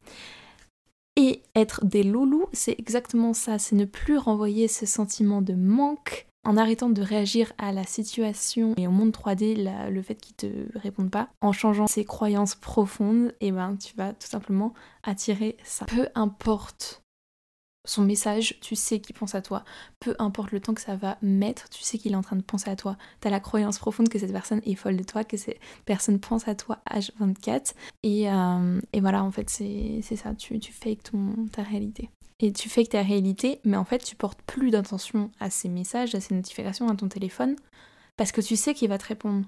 Et 1.17 1.43
être 1.55 1.85
des 1.85 2.03
loulous, 2.03 2.47
c'est 2.55 2.75
exactement 2.79 3.35
ça, 3.35 3.59
c'est 3.59 3.77
ne 3.77 3.85
plus 3.85 4.17
renvoyer 4.17 4.67
ce 4.67 4.87
sentiment 4.87 5.43
de 5.43 5.53
manque 5.53 6.27
en 6.45 6.57
arrêtant 6.57 6.89
de 6.89 7.03
réagir 7.03 7.53
à 7.59 7.71
la 7.71 7.85
situation 7.85 8.75
et 8.77 8.89
au 8.89 8.91
monde 8.91 9.13
3D, 9.13 9.91
le 9.91 10.03
fait 10.03 10.15
qu'ils 10.15 10.35
te 10.35 10.79
répondent 10.79 11.11
pas, 11.11 11.29
en 11.41 11.53
changeant 11.53 11.87
ses 11.87 12.05
croyances 12.05 12.55
profondes, 12.55 13.35
et 13.41 13.53
ben 13.53 13.77
tu 13.77 13.95
vas 13.95 14.13
tout 14.15 14.27
simplement 14.27 14.73
attirer 15.03 15.57
ça. 15.63 15.85
Peu 15.85 16.09
importe 16.15 17.02
son 17.85 18.03
message, 18.03 18.59
tu 18.61 18.77
sais 18.77 19.01
qu'il 19.01 19.15
pense 19.15 19.35
à 19.35 19.43
toi. 19.43 19.65
Peu 20.01 20.15
importe 20.19 20.53
le 20.53 20.61
temps 20.61 20.75
que 20.75 20.81
ça 20.81 20.97
va 20.97 21.19
mettre, 21.21 21.69
tu 21.69 21.83
sais 21.83 21.99
qu'il 21.99 22.13
est 22.13 22.17
en 22.17 22.23
train 22.23 22.37
de 22.37 22.43
penser 22.43 22.71
à 22.71 22.77
toi. 22.77 22.97
Tu 23.21 23.29
as 23.29 23.31
la 23.31 23.41
croyance 23.41 23.79
profonde 23.79 24.09
que 24.09 24.19
cette 24.19 24.33
personne 24.33 24.61
est 24.65 24.75
folle 24.75 24.97
de 24.97 25.03
toi, 25.03 25.25
que 25.25 25.37
cette 25.37 25.59
personne 25.85 26.21
pense 26.21 26.47
à 26.47 26.55
toi 26.55 26.79
H24. 26.91 27.75
Et, 28.03 28.31
euh, 28.31 28.81
et 28.93 29.01
voilà, 29.01 29.25
en 29.25 29.31
fait, 29.31 29.51
c'est 29.51 30.03
ça, 30.17 30.35
tu, 30.35 30.59
tu 30.61 30.73
fakes 30.73 31.11
ta 31.53 31.63
réalité. 31.63 32.09
Et 32.39 32.53
tu 32.53 32.69
fakes 32.69 32.91
ta 32.91 33.03
réalité, 33.03 33.61
mais 33.65 33.77
en 33.77 33.85
fait, 33.85 33.99
tu 33.99 34.17
portes 34.17 34.41
plus 34.43 34.71
d'attention 34.71 35.31
à 35.41 35.51
ces 35.51 35.69
messages, 35.69 36.15
à 36.15 36.21
ces 36.21 36.35
notifications 36.35 36.89
à 36.89 36.97
ton 36.97 37.09
téléphone, 37.09 37.57
parce 38.17 38.33
que 38.33 38.41
tu 38.41 38.57
sais 38.57 38.75
qu'il 38.75 38.89
va 38.89 38.99
te 38.99 39.07
répondre. 39.07 39.47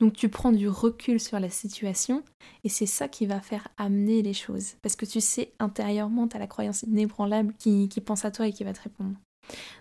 Donc 0.00 0.14
tu 0.14 0.28
prends 0.28 0.52
du 0.52 0.68
recul 0.68 1.20
sur 1.20 1.40
la 1.40 1.50
situation 1.50 2.22
et 2.64 2.68
c'est 2.68 2.86
ça 2.86 3.08
qui 3.08 3.26
va 3.26 3.40
faire 3.40 3.68
amener 3.76 4.22
les 4.22 4.32
choses. 4.32 4.74
Parce 4.82 4.96
que 4.96 5.06
tu 5.06 5.20
sais 5.20 5.52
intérieurement, 5.58 6.28
tu 6.28 6.36
as 6.36 6.40
la 6.40 6.46
croyance 6.46 6.82
inébranlable 6.82 7.54
qui, 7.58 7.88
pense 8.04 8.24
à 8.24 8.30
toi 8.30 8.46
et 8.46 8.52
qui 8.52 8.64
va 8.64 8.72
te 8.72 8.82
répondre. 8.82 9.14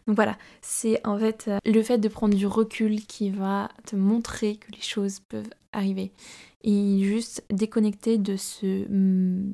Donc 0.08 0.16
voilà, 0.16 0.38
c'est 0.62 1.06
en 1.08 1.18
fait 1.18 1.46
euh, 1.48 1.58
le 1.66 1.82
fait 1.82 1.98
de 1.98 2.08
prendre 2.08 2.36
du 2.36 2.46
recul 2.46 3.04
qui 3.06 3.32
va 3.32 3.70
te 3.86 3.96
montrer 3.96 4.58
que 4.58 4.72
les 4.72 4.82
choses 4.82 5.22
peuvent 5.28 5.50
arriver. 5.74 6.12
Et 6.64 7.00
juste 7.04 7.44
déconnecter 7.50 8.18
de 8.18 8.36
ce, 8.38 8.88
mm, 8.88 9.54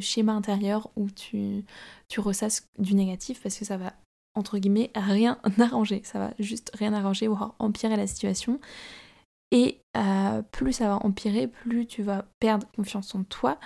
schéma 0.00 0.32
intérieur 0.32 0.90
où 0.96 1.10
tu, 1.10 1.64
tu 2.08 2.20
ressasses 2.20 2.66
du 2.78 2.94
négatif 2.94 3.42
parce 3.42 3.58
que 3.58 3.64
ça 3.64 3.76
va 3.76 3.94
entre 4.34 4.58
guillemets 4.58 4.90
rien 4.94 5.38
arranger. 5.58 6.02
Ça 6.04 6.18
va 6.18 6.32
juste 6.38 6.70
rien 6.74 6.92
arranger, 6.92 7.26
voire 7.26 7.54
empirer 7.58 7.96
la 7.96 8.06
situation. 8.06 8.60
Et 9.50 9.80
euh, 9.96 10.42
plus 10.52 10.72
ça 10.72 10.88
va 10.88 11.04
empirer, 11.04 11.48
plus 11.48 11.86
tu 11.86 12.02
vas 12.02 12.24
perdre 12.38 12.66
confiance 12.76 13.14
en 13.14 13.24
toi, 13.24 13.58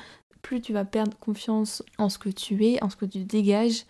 plus 0.43 0.61
tu 0.61 0.73
vas 0.73 0.85
perdre 0.85 1.17
confiance 1.19 1.83
en 1.99 2.09
ce 2.09 2.19
que 2.19 2.29
tu 2.29 2.65
es, 2.65 2.83
en 2.83 2.91
ce 2.91 2.97
que 2.97 3.07
tu 3.07 3.25
dégages. 3.25 3.85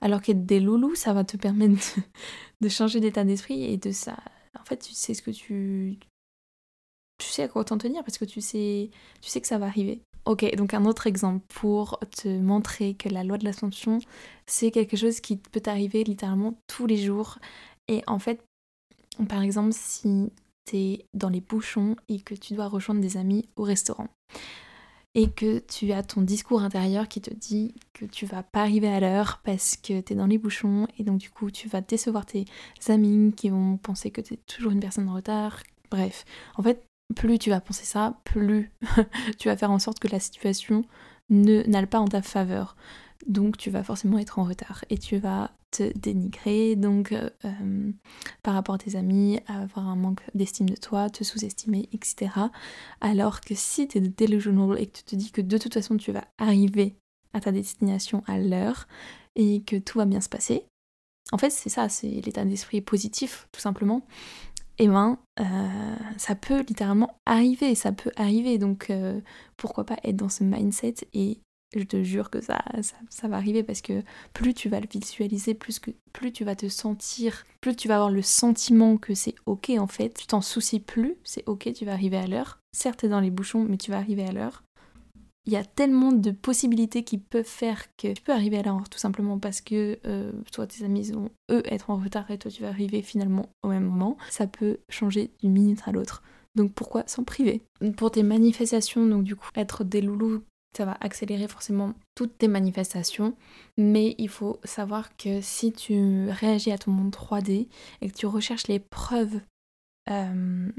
Alors 0.00 0.20
qu'être 0.20 0.44
des 0.44 0.60
loulous, 0.60 0.94
ça 0.94 1.12
va 1.12 1.24
te 1.24 1.36
permettre 1.36 1.96
de, 2.60 2.68
changer 2.68 3.00
d'état 3.00 3.24
d'esprit 3.24 3.64
et 3.64 3.76
de 3.76 3.92
ça. 3.92 4.16
En 4.58 4.64
fait, 4.64 4.78
tu 4.78 4.92
sais 4.92 5.14
ce 5.14 5.22
que 5.22 5.30
tu. 5.30 5.98
Tu 7.18 7.28
sais 7.28 7.44
à 7.44 7.48
quoi 7.48 7.64
t'en 7.64 7.78
tenir 7.78 8.04
parce 8.04 8.18
que 8.18 8.26
tu 8.26 8.40
sais, 8.40 8.90
tu 9.22 9.30
sais 9.30 9.40
que 9.40 9.46
ça 9.46 9.58
va 9.58 9.66
arriver. 9.66 10.02
Ok, 10.26 10.54
donc 10.56 10.74
un 10.74 10.84
autre 10.84 11.06
exemple 11.06 11.44
pour 11.48 12.00
te 12.10 12.28
montrer 12.28 12.94
que 12.94 13.08
la 13.08 13.24
loi 13.24 13.38
de 13.38 13.44
l'ascension, 13.44 14.00
c'est 14.44 14.70
quelque 14.70 14.96
chose 14.96 15.20
qui 15.20 15.36
peut 15.36 15.60
t'arriver 15.60 16.04
littéralement 16.04 16.54
tous 16.66 16.86
les 16.86 16.96
jours. 16.96 17.38
Et 17.88 18.02
en 18.06 18.18
fait, 18.18 18.44
par 19.28 19.40
exemple, 19.42 19.72
si 19.72 20.30
t'es 20.66 21.06
dans 21.14 21.30
les 21.30 21.40
bouchons 21.40 21.96
et 22.08 22.20
que 22.20 22.34
tu 22.34 22.54
dois 22.54 22.68
rejoindre 22.68 23.00
des 23.00 23.16
amis 23.16 23.48
au 23.56 23.62
restaurant, 23.62 24.08
et 25.14 25.30
que 25.30 25.60
tu 25.60 25.92
as 25.92 26.02
ton 26.02 26.20
discours 26.20 26.60
intérieur 26.60 27.08
qui 27.08 27.22
te 27.22 27.32
dit 27.32 27.74
que 27.94 28.04
tu 28.04 28.26
vas 28.26 28.42
pas 28.42 28.60
arriver 28.60 28.88
à 28.88 29.00
l'heure 29.00 29.40
parce 29.44 29.76
que 29.76 30.00
tu 30.02 30.12
es 30.12 30.16
dans 30.16 30.26
les 30.26 30.36
bouchons 30.36 30.86
et 30.98 31.04
donc 31.04 31.18
du 31.18 31.30
coup 31.30 31.50
tu 31.50 31.68
vas 31.68 31.80
décevoir 31.80 32.26
tes 32.26 32.44
amis 32.88 33.32
qui 33.34 33.48
vont 33.48 33.78
penser 33.78 34.10
que 34.10 34.20
tu 34.20 34.34
es 34.34 34.36
toujours 34.46 34.72
une 34.72 34.80
personne 34.80 35.08
en 35.08 35.14
retard. 35.14 35.62
Bref, 35.90 36.26
en 36.56 36.62
fait, 36.62 36.84
plus 37.14 37.38
tu 37.38 37.48
vas 37.48 37.60
penser 37.62 37.86
ça, 37.86 38.20
plus 38.24 38.70
tu 39.38 39.48
vas 39.48 39.56
faire 39.56 39.70
en 39.70 39.78
sorte 39.78 40.00
que 40.00 40.08
la 40.08 40.20
situation 40.20 40.84
ne 41.30 41.62
n'aille 41.62 41.86
pas 41.86 42.00
en 42.00 42.08
ta 42.08 42.20
faveur. 42.20 42.76
Donc 43.26 43.56
tu 43.56 43.70
vas 43.70 43.82
forcément 43.82 44.18
être 44.18 44.38
en 44.38 44.44
retard 44.44 44.84
et 44.88 44.98
tu 44.98 45.18
vas 45.18 45.50
te 45.72 45.96
dénigrer, 45.98 46.76
donc 46.76 47.12
euh, 47.12 47.28
euh, 47.44 47.92
par 48.42 48.54
rapport 48.54 48.76
à 48.76 48.78
tes 48.78 48.96
amis, 48.96 49.40
avoir 49.48 49.88
un 49.88 49.96
manque 49.96 50.22
d'estime 50.34 50.68
de 50.68 50.76
toi, 50.76 51.10
te 51.10 51.24
sous-estimer, 51.24 51.88
etc. 51.92 52.30
Alors 53.00 53.40
que 53.40 53.54
si 53.54 53.88
tu 53.88 53.98
es 53.98 54.00
delusional 54.00 54.78
et 54.80 54.86
que 54.86 54.98
tu 54.98 55.02
te 55.02 55.16
dis 55.16 55.32
que 55.32 55.40
de 55.40 55.58
toute 55.58 55.74
façon 55.74 55.96
tu 55.96 56.12
vas 56.12 56.24
arriver 56.38 56.94
à 57.32 57.40
ta 57.40 57.50
destination 57.50 58.22
à 58.26 58.38
l'heure 58.38 58.86
et 59.34 59.62
que 59.62 59.76
tout 59.76 59.98
va 59.98 60.06
bien 60.06 60.20
se 60.20 60.28
passer, 60.28 60.64
en 61.32 61.38
fait 61.38 61.50
c'est 61.50 61.68
ça, 61.68 61.88
c'est 61.88 62.08
l'état 62.08 62.44
d'esprit 62.44 62.80
positif 62.80 63.48
tout 63.50 63.60
simplement. 63.60 64.06
Et 64.78 64.84
eh 64.84 64.88
ben, 64.88 65.18
euh, 65.40 65.96
ça 66.18 66.34
peut 66.34 66.60
littéralement 66.60 67.18
arriver, 67.24 67.74
ça 67.74 67.92
peut 67.92 68.12
arriver, 68.16 68.58
donc 68.58 68.92
pourquoi 69.56 69.84
pas 69.84 69.96
être 70.04 70.16
dans 70.16 70.28
ce 70.28 70.44
mindset 70.44 70.96
et 71.14 71.40
je 71.74 71.82
te 71.82 72.02
jure 72.02 72.30
que 72.30 72.40
ça, 72.40 72.64
ça, 73.10 73.28
va 73.28 73.36
arriver 73.36 73.62
parce 73.62 73.80
que 73.80 74.02
plus 74.32 74.54
tu 74.54 74.68
vas 74.68 74.80
le 74.80 74.86
visualiser, 74.90 75.54
plus, 75.54 75.78
que, 75.78 75.90
plus 76.12 76.32
tu 76.32 76.44
vas 76.44 76.56
te 76.56 76.68
sentir, 76.68 77.44
plus 77.60 77.74
tu 77.74 77.88
vas 77.88 77.96
avoir 77.96 78.10
le 78.10 78.22
sentiment 78.22 78.96
que 78.96 79.14
c'est 79.14 79.34
ok 79.46 79.70
en 79.78 79.86
fait, 79.86 80.14
tu 80.14 80.26
t'en 80.26 80.40
soucies 80.40 80.80
plus, 80.80 81.16
c'est 81.24 81.44
ok, 81.46 81.72
tu 81.72 81.84
vas 81.84 81.92
arriver 81.92 82.16
à 82.16 82.26
l'heure. 82.26 82.60
Certes, 82.72 83.00
t'es 83.00 83.08
dans 83.08 83.20
les 83.20 83.30
bouchons, 83.30 83.64
mais 83.68 83.78
tu 83.78 83.90
vas 83.90 83.98
arriver 83.98 84.24
à 84.24 84.32
l'heure. 84.32 84.62
Il 85.46 85.52
y 85.52 85.56
a 85.56 85.64
tellement 85.64 86.10
de 86.10 86.32
possibilités 86.32 87.04
qui 87.04 87.18
peuvent 87.18 87.44
faire 87.44 87.84
que 87.96 88.12
tu 88.12 88.22
peux 88.22 88.32
arriver 88.32 88.58
à 88.58 88.62
l'heure 88.62 88.88
tout 88.88 88.98
simplement 88.98 89.38
parce 89.38 89.60
que 89.60 89.96
euh, 90.04 90.32
toi, 90.52 90.66
tes 90.66 90.84
amis 90.84 91.12
vont 91.12 91.30
eux 91.52 91.62
être 91.66 91.90
en 91.90 91.96
retard 91.98 92.28
et 92.32 92.38
toi, 92.38 92.50
tu 92.50 92.62
vas 92.62 92.68
arriver 92.68 93.00
finalement 93.00 93.48
au 93.62 93.68
même 93.68 93.84
moment. 93.84 94.16
Ça 94.28 94.48
peut 94.48 94.78
changer 94.88 95.30
d'une 95.40 95.52
minute 95.52 95.82
à 95.86 95.92
l'autre. 95.92 96.22
Donc 96.56 96.72
pourquoi 96.72 97.04
s'en 97.06 97.22
priver? 97.22 97.62
Pour 97.96 98.10
tes 98.10 98.24
manifestations, 98.24 99.06
donc 99.06 99.22
du 99.22 99.36
coup, 99.36 99.50
être 99.54 99.84
des 99.84 100.00
loulous 100.00 100.42
ça 100.76 100.84
va 100.84 100.96
accélérer 101.00 101.48
forcément 101.48 101.94
toutes 102.14 102.38
tes 102.38 102.48
manifestations, 102.48 103.34
mais 103.76 104.14
il 104.18 104.28
faut 104.28 104.60
savoir 104.64 105.16
que 105.16 105.40
si 105.40 105.72
tu 105.72 106.28
réagis 106.30 106.72
à 106.72 106.78
ton 106.78 106.90
monde 106.90 107.14
3D 107.14 107.68
et 108.00 108.10
que 108.10 108.16
tu 108.16 108.26
recherches 108.26 108.68
les 108.68 108.78
preuves 108.78 109.40
euh, 110.10 110.70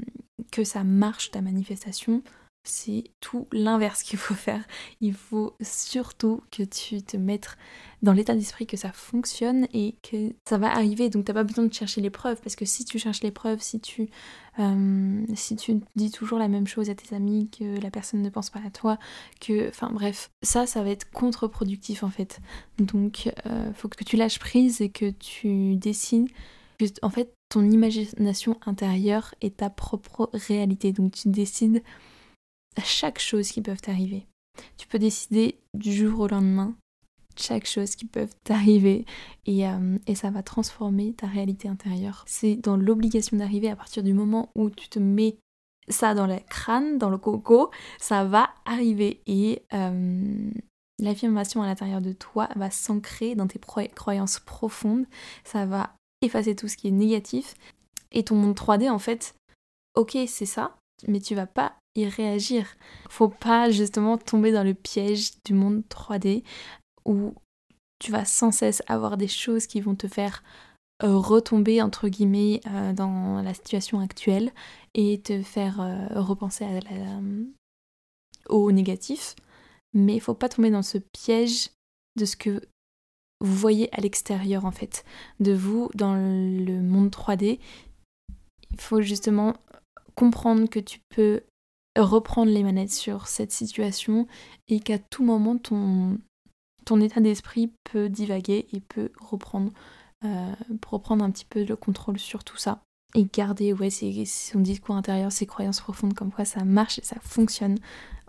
que 0.52 0.64
ça 0.64 0.84
marche 0.84 1.30
ta 1.30 1.40
manifestation, 1.40 2.22
c'est 2.70 3.04
tout 3.20 3.46
l'inverse 3.52 4.02
qu'il 4.02 4.18
faut 4.18 4.34
faire. 4.34 4.62
Il 5.00 5.14
faut 5.14 5.56
surtout 5.60 6.42
que 6.50 6.62
tu 6.62 7.02
te 7.02 7.16
mettes 7.16 7.56
dans 8.02 8.12
l'état 8.12 8.34
d'esprit 8.34 8.66
que 8.66 8.76
ça 8.76 8.92
fonctionne 8.92 9.66
et 9.72 9.96
que 10.02 10.32
ça 10.48 10.58
va 10.58 10.70
arriver. 10.70 11.10
Donc 11.10 11.24
t'as 11.24 11.32
pas 11.32 11.44
besoin 11.44 11.64
de 11.64 11.72
chercher 11.72 12.00
les 12.00 12.10
preuves 12.10 12.40
parce 12.42 12.56
que 12.56 12.64
si 12.64 12.84
tu 12.84 12.98
cherches 12.98 13.22
les 13.22 13.30
preuves, 13.30 13.60
si 13.60 13.80
tu, 13.80 14.08
euh, 14.58 15.24
si 15.34 15.56
tu 15.56 15.80
dis 15.96 16.10
toujours 16.10 16.38
la 16.38 16.48
même 16.48 16.66
chose 16.66 16.90
à 16.90 16.94
tes 16.94 17.14
amis, 17.14 17.50
que 17.50 17.80
la 17.80 17.90
personne 17.90 18.22
ne 18.22 18.30
pense 18.30 18.50
pas 18.50 18.60
à 18.64 18.70
toi, 18.70 18.98
que, 19.40 19.68
enfin 19.68 19.90
bref, 19.92 20.30
ça, 20.42 20.66
ça 20.66 20.82
va 20.82 20.90
être 20.90 21.10
contre-productif 21.10 22.02
en 22.02 22.10
fait. 22.10 22.40
Donc 22.78 23.32
euh, 23.46 23.72
faut 23.74 23.88
que 23.88 24.04
tu 24.04 24.16
lâches 24.16 24.38
prise 24.38 24.80
et 24.80 24.90
que 24.90 25.10
tu 25.10 25.76
décides 25.76 26.28
en 27.02 27.10
fait 27.10 27.34
ton 27.48 27.68
imagination 27.68 28.58
intérieure 28.66 29.34
est 29.40 29.58
ta 29.58 29.70
propre 29.70 30.30
réalité. 30.32 30.92
Donc 30.92 31.12
tu 31.12 31.28
décides 31.28 31.82
chaque 32.84 33.18
chose 33.18 33.48
qui 33.48 33.60
peut 33.60 33.76
t'arriver. 33.76 34.26
Tu 34.76 34.86
peux 34.86 34.98
décider 34.98 35.58
du 35.74 35.92
jour 35.92 36.20
au 36.20 36.28
lendemain 36.28 36.74
chaque 37.40 37.66
chose 37.66 37.94
qui 37.94 38.04
peut 38.04 38.28
t'arriver 38.44 39.06
et, 39.46 39.68
euh, 39.68 39.96
et, 40.06 40.14
ça 40.14 40.30
va 40.30 40.42
transformer 40.42 41.12
ta 41.12 41.28
réalité 41.28 41.68
intérieure. 41.68 42.24
C'est 42.26 42.56
dans 42.56 42.76
l'obligation 42.76 43.36
d'arriver 43.36 43.70
à 43.70 43.76
partir 43.76 44.02
du 44.02 44.12
moment 44.12 44.50
où 44.56 44.70
tu 44.70 44.88
te 44.88 44.98
mets 44.98 45.38
ça 45.88 46.14
dans 46.14 46.26
le 46.26 46.36
crâne, 46.48 46.98
dans 46.98 47.10
le 47.10 47.18
coco, 47.18 47.70
ça 47.98 48.24
va 48.24 48.50
arriver 48.64 49.22
et 49.26 49.62
euh, 49.72 50.50
l'affirmation 50.98 51.62
à 51.62 51.66
l'intérieur 51.66 52.00
de 52.00 52.12
toi 52.12 52.48
va 52.56 52.70
s'ancrer 52.70 53.34
dans 53.34 53.46
tes 53.46 53.58
croyances 53.94 54.38
profondes, 54.40 55.06
ça 55.44 55.66
va 55.66 55.94
effacer 56.20 56.54
tout 56.54 56.68
ce 56.68 56.76
qui 56.76 56.88
est 56.88 56.92
négatif 56.92 57.54
et 58.12 58.24
ton 58.24 58.34
monde 58.34 58.56
3D 58.56 58.90
en 58.90 58.98
fait, 58.98 59.34
ok 59.94 60.18
c'est 60.26 60.46
ça, 60.46 60.76
mais 61.06 61.20
tu 61.20 61.34
vas 61.34 61.46
pas 61.46 61.76
y 61.98 62.08
réagir. 62.08 62.66
Faut 63.08 63.28
pas 63.28 63.70
justement 63.70 64.18
tomber 64.18 64.52
dans 64.52 64.64
le 64.64 64.74
piège 64.74 65.32
du 65.44 65.54
monde 65.54 65.82
3D 65.90 66.42
où 67.04 67.34
tu 67.98 68.12
vas 68.12 68.24
sans 68.24 68.52
cesse 68.52 68.82
avoir 68.86 69.16
des 69.16 69.28
choses 69.28 69.66
qui 69.66 69.80
vont 69.80 69.94
te 69.94 70.08
faire 70.08 70.42
euh, 71.02 71.16
retomber 71.16 71.82
entre 71.82 72.08
guillemets 72.08 72.60
euh, 72.66 72.92
dans 72.92 73.42
la 73.42 73.54
situation 73.54 74.00
actuelle 74.00 74.52
et 74.94 75.20
te 75.20 75.42
faire 75.42 75.80
euh, 75.80 76.20
repenser 76.20 76.64
à 76.64 76.80
au 78.48 78.72
négatif. 78.72 79.34
Mais 79.94 80.16
il 80.16 80.20
faut 80.20 80.34
pas 80.34 80.48
tomber 80.48 80.70
dans 80.70 80.82
ce 80.82 80.98
piège 80.98 81.70
de 82.16 82.24
ce 82.24 82.36
que 82.36 82.62
vous 83.40 83.54
voyez 83.54 83.94
à 83.96 84.00
l'extérieur 84.00 84.64
en 84.64 84.72
fait 84.72 85.04
de 85.38 85.52
vous 85.52 85.90
dans 85.94 86.14
le 86.14 86.82
monde 86.82 87.10
3D. 87.10 87.60
Il 88.70 88.80
faut 88.80 89.00
justement 89.00 89.54
comprendre 90.14 90.68
que 90.68 90.80
tu 90.80 90.98
peux 91.10 91.42
reprendre 92.02 92.50
les 92.50 92.62
manettes 92.62 92.92
sur 92.92 93.28
cette 93.28 93.52
situation 93.52 94.26
et 94.68 94.80
qu'à 94.80 94.98
tout 94.98 95.24
moment 95.24 95.58
ton, 95.58 96.18
état 97.00 97.20
d'esprit 97.20 97.72
peut 97.84 98.08
divaguer 98.08 98.66
et 98.72 98.80
peut 98.80 99.10
reprendre, 99.20 99.72
euh, 100.24 100.52
reprendre 100.86 101.24
un 101.24 101.30
petit 101.30 101.44
peu 101.44 101.64
le 101.64 101.76
contrôle 101.76 102.18
sur 102.18 102.44
tout 102.44 102.56
ça 102.56 102.80
et 103.14 103.24
garder 103.24 103.72
ouais, 103.72 103.90
son 103.90 104.60
discours 104.60 104.94
intérieur, 104.94 105.32
ses 105.32 105.46
croyances 105.46 105.80
profondes 105.80 106.14
comme 106.14 106.32
quoi 106.32 106.44
ça 106.44 106.64
marche 106.64 106.98
et 106.98 107.04
ça 107.04 107.16
fonctionne 107.20 107.78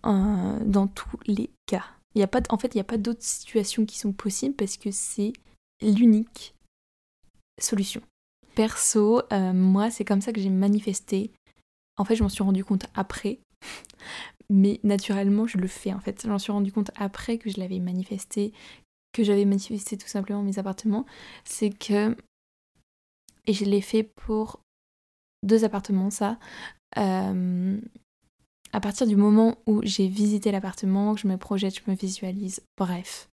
euh, 0.05 0.59
dans 0.65 0.87
tous 0.87 1.17
les 1.25 1.49
cas. 1.65 1.85
Y 2.15 2.23
a 2.23 2.27
pas, 2.27 2.41
en 2.49 2.57
fait, 2.57 2.73
il 2.73 2.77
n'y 2.77 2.81
a 2.81 2.85
pas 2.85 2.97
d'autres 2.97 3.23
situations 3.23 3.85
qui 3.85 3.97
sont 3.99 4.13
possibles 4.13 4.55
parce 4.55 4.77
que 4.77 4.91
c'est 4.91 5.33
l'unique 5.81 6.55
solution. 7.61 8.01
Perso, 8.55 9.21
euh, 9.31 9.53
moi, 9.53 9.91
c'est 9.91 10.05
comme 10.05 10.21
ça 10.21 10.33
que 10.33 10.41
j'ai 10.41 10.49
manifesté 10.49 11.31
en 11.99 12.05
fait, 12.05 12.15
je 12.15 12.23
m'en 12.23 12.29
suis 12.29 12.43
rendu 12.43 12.63
compte 12.63 12.87
après. 12.95 13.39
Mais 14.49 14.79
naturellement, 14.83 15.45
je 15.45 15.57
le 15.57 15.67
fais 15.67 15.93
en 15.93 15.99
fait. 15.99 16.25
J'en 16.25 16.39
suis 16.39 16.51
rendu 16.51 16.71
compte 16.71 16.91
après 16.95 17.37
que 17.37 17.49
je 17.49 17.59
l'avais 17.59 17.79
manifesté, 17.79 18.53
que 19.13 19.23
j'avais 19.23 19.45
manifesté 19.45 19.97
tout 19.97 20.07
simplement 20.07 20.41
mes 20.41 20.59
appartements. 20.59 21.05
C'est 21.43 21.69
que. 21.69 22.15
Et 23.45 23.53
je 23.53 23.65
l'ai 23.65 23.81
fait 23.81 24.03
pour 24.03 24.59
deux 25.43 25.63
appartements, 25.63 26.09
ça. 26.09 26.37
Euh, 26.97 27.79
à 28.71 28.79
partir 28.79 29.07
du 29.07 29.15
moment 29.15 29.57
où 29.65 29.81
j'ai 29.83 30.07
visité 30.07 30.51
l'appartement, 30.51 31.15
que 31.15 31.21
je 31.21 31.27
me 31.27 31.37
projette, 31.37 31.75
je 31.75 31.89
me 31.89 31.95
visualise, 31.95 32.61
bref, 32.77 33.29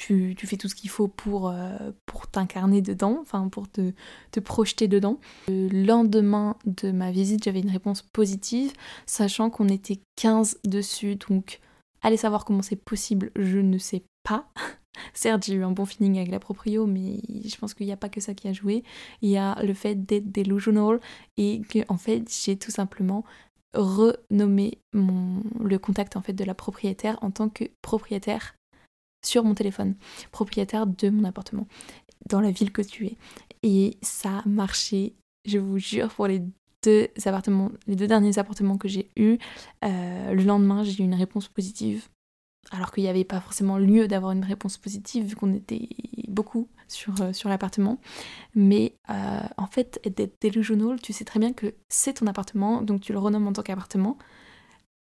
tu, 0.00 0.46
fais 0.46 0.56
tout 0.56 0.68
ce 0.68 0.74
qu'il 0.74 0.88
faut 0.88 1.08
pour, 1.08 1.50
euh, 1.50 1.92
pour 2.06 2.26
t'incarner 2.26 2.80
dedans, 2.80 3.18
enfin 3.20 3.48
pour 3.48 3.68
te, 3.70 3.92
te, 4.30 4.40
projeter 4.40 4.88
dedans. 4.88 5.20
Le 5.48 5.68
lendemain 5.68 6.56
de 6.64 6.90
ma 6.90 7.10
visite, 7.10 7.44
j'avais 7.44 7.60
une 7.60 7.70
réponse 7.70 8.02
positive, 8.02 8.72
sachant 9.04 9.50
qu'on 9.50 9.68
était 9.68 10.00
15 10.16 10.60
dessus, 10.64 11.16
donc 11.16 11.60
allez 12.00 12.16
savoir 12.16 12.46
comment 12.46 12.62
c'est 12.62 12.82
possible, 12.82 13.30
je 13.36 13.58
ne 13.58 13.76
sais 13.76 14.02
pas. 14.22 14.48
Certes, 15.14 15.44
j'ai 15.44 15.54
eu 15.54 15.64
un 15.64 15.70
bon 15.70 15.84
feeling 15.84 16.16
avec 16.16 16.30
la 16.30 16.40
proprio, 16.40 16.86
mais 16.86 17.20
je 17.44 17.56
pense 17.56 17.74
qu'il 17.74 17.86
n'y 17.86 17.92
a 17.92 17.96
pas 17.96 18.08
que 18.08 18.20
ça 18.20 18.34
qui 18.34 18.48
a 18.48 18.52
joué. 18.52 18.82
Il 19.20 19.28
y 19.28 19.36
a 19.36 19.62
le 19.62 19.74
fait 19.74 19.94
d'être 19.94 20.32
delusional 20.32 20.98
et 21.36 21.60
que 21.68 21.80
en 21.88 21.98
fait, 21.98 22.24
j'ai 22.42 22.56
tout 22.56 22.70
simplement 22.70 23.24
renommé 23.74 24.78
mon, 24.92 25.42
le 25.62 25.78
contact 25.78 26.16
en 26.16 26.22
fait 26.22 26.32
de 26.32 26.42
la 26.42 26.54
propriétaire 26.54 27.18
en 27.22 27.30
tant 27.30 27.48
que 27.48 27.64
propriétaire 27.82 28.56
sur 29.24 29.44
mon 29.44 29.54
téléphone, 29.54 29.94
propriétaire 30.32 30.86
de 30.86 31.10
mon 31.10 31.24
appartement, 31.24 31.66
dans 32.28 32.40
la 32.40 32.50
ville 32.50 32.72
que 32.72 32.82
tu 32.82 33.06
es. 33.06 33.16
Et 33.62 33.98
ça 34.02 34.38
a 34.38 34.48
marché, 34.48 35.14
je 35.44 35.58
vous 35.58 35.78
jure, 35.78 36.08
pour 36.08 36.26
les 36.26 36.42
deux 36.82 37.08
appartements, 37.24 37.70
les 37.86 37.96
deux 37.96 38.06
derniers 38.06 38.38
appartements 38.38 38.78
que 38.78 38.88
j'ai 38.88 39.10
eus, 39.16 39.38
euh, 39.84 40.32
le 40.32 40.42
lendemain, 40.42 40.82
j'ai 40.82 41.02
eu 41.02 41.04
une 41.04 41.14
réponse 41.14 41.48
positive. 41.48 42.08
Alors 42.70 42.92
qu'il 42.92 43.02
n'y 43.02 43.08
avait 43.08 43.24
pas 43.24 43.40
forcément 43.40 43.78
lieu 43.78 44.06
d'avoir 44.06 44.32
une 44.32 44.44
réponse 44.44 44.76
positive 44.76 45.24
vu 45.24 45.34
qu'on 45.34 45.54
était 45.54 45.88
beaucoup 46.28 46.68
sur, 46.88 47.20
euh, 47.20 47.32
sur 47.32 47.48
l'appartement. 47.48 47.98
Mais 48.54 48.94
euh, 49.08 49.40
en 49.56 49.66
fait, 49.66 50.00
d'être 50.04 50.40
delusional, 50.42 51.00
tu 51.00 51.12
sais 51.12 51.24
très 51.24 51.40
bien 51.40 51.52
que 51.52 51.74
c'est 51.88 52.14
ton 52.14 52.26
appartement, 52.26 52.82
donc 52.82 53.00
tu 53.00 53.12
le 53.12 53.18
renommes 53.18 53.48
en 53.48 53.52
tant 53.52 53.62
qu'appartement. 53.62 54.18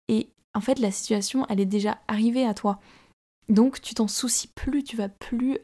Et 0.08 0.28
en 0.54 0.60
fait, 0.60 0.78
la 0.78 0.90
situation, 0.90 1.46
elle 1.48 1.60
est 1.60 1.66
déjà 1.66 1.98
arrivée 2.08 2.46
à 2.46 2.54
toi. 2.54 2.80
Donc 3.52 3.80
tu 3.80 3.94
t'en 3.94 4.08
soucies 4.08 4.48
plus, 4.48 4.82
tu 4.82 4.96
vas 4.96 5.08
plus, 5.08 5.58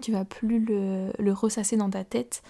tu 0.00 0.12
vas 0.12 0.24
plus 0.24 0.60
le, 0.60 1.32
ressasser 1.32 1.76
dans 1.76 1.90
ta 1.90 2.04
tête 2.04 2.42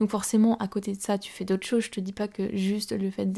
donc 0.00 0.10
forcément, 0.10 0.56
à 0.56 0.66
côté 0.66 0.94
de 0.94 1.00
ça, 1.00 1.18
tu 1.18 1.30
fais 1.30 1.44
d'autres 1.44 1.66
choses. 1.66 1.84
Je 1.84 1.90
te 1.90 2.00
dis 2.00 2.14
pas 2.14 2.26
que 2.26 2.56
juste 2.56 2.92
le 2.92 3.10
fait 3.10 3.30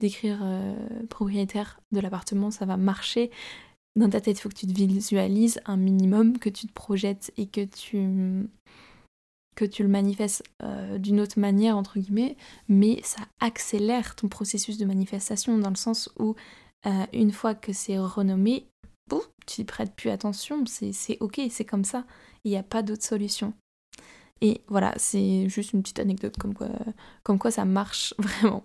d'écrire 0.00 0.40
euh, 0.42 0.74
propriétaire 1.08 1.80
de 1.92 2.00
l'appartement, 2.00 2.50
ça 2.50 2.66
va 2.66 2.76
marcher. 2.76 3.30
Dans 3.96 4.10
ta 4.10 4.20
tête, 4.20 4.38
il 4.38 4.42
faut 4.42 4.50
que 4.50 4.54
tu 4.54 4.66
te 4.66 4.72
visualises 4.72 5.60
un 5.64 5.78
minimum, 5.78 6.38
que 6.38 6.50
tu 6.50 6.66
te 6.66 6.72
projettes 6.72 7.32
et 7.36 7.46
que 7.46 7.64
tu 7.64 8.46
que 9.56 9.64
tu 9.64 9.84
le 9.84 9.88
manifestes 9.88 10.42
euh, 10.64 10.98
d'une 10.98 11.20
autre 11.20 11.38
manière, 11.38 11.76
entre 11.76 12.00
guillemets, 12.00 12.36
mais 12.66 13.00
ça 13.04 13.20
accélère 13.38 14.16
ton 14.16 14.26
processus 14.26 14.78
de 14.78 14.84
manifestation 14.84 15.56
dans 15.58 15.70
le 15.70 15.76
sens 15.76 16.10
où, 16.18 16.34
euh, 16.86 17.06
une 17.12 17.30
fois 17.30 17.54
que 17.54 17.72
c'est 17.72 17.96
renommé, 17.96 18.66
tu 19.46 19.60
n'y 19.60 19.64
prêtes 19.64 19.94
plus 19.94 20.10
attention, 20.10 20.64
c'est 20.66 21.18
ok, 21.20 21.40
c'est 21.50 21.64
comme 21.64 21.84
ça, 21.84 22.04
il 22.44 22.50
n'y 22.50 22.56
a 22.56 22.62
pas 22.62 22.82
d'autre 22.82 23.04
solution. 23.04 23.52
Et 24.40 24.60
voilà, 24.68 24.92
c'est 24.98 25.48
juste 25.48 25.72
une 25.72 25.80
petite 25.80 26.00
anecdote 26.00 26.36
comme 26.38 26.54
quoi, 26.54 26.68
comme 27.22 27.38
quoi 27.38 27.50
ça 27.50 27.64
marche 27.64 28.14
vraiment. 28.18 28.64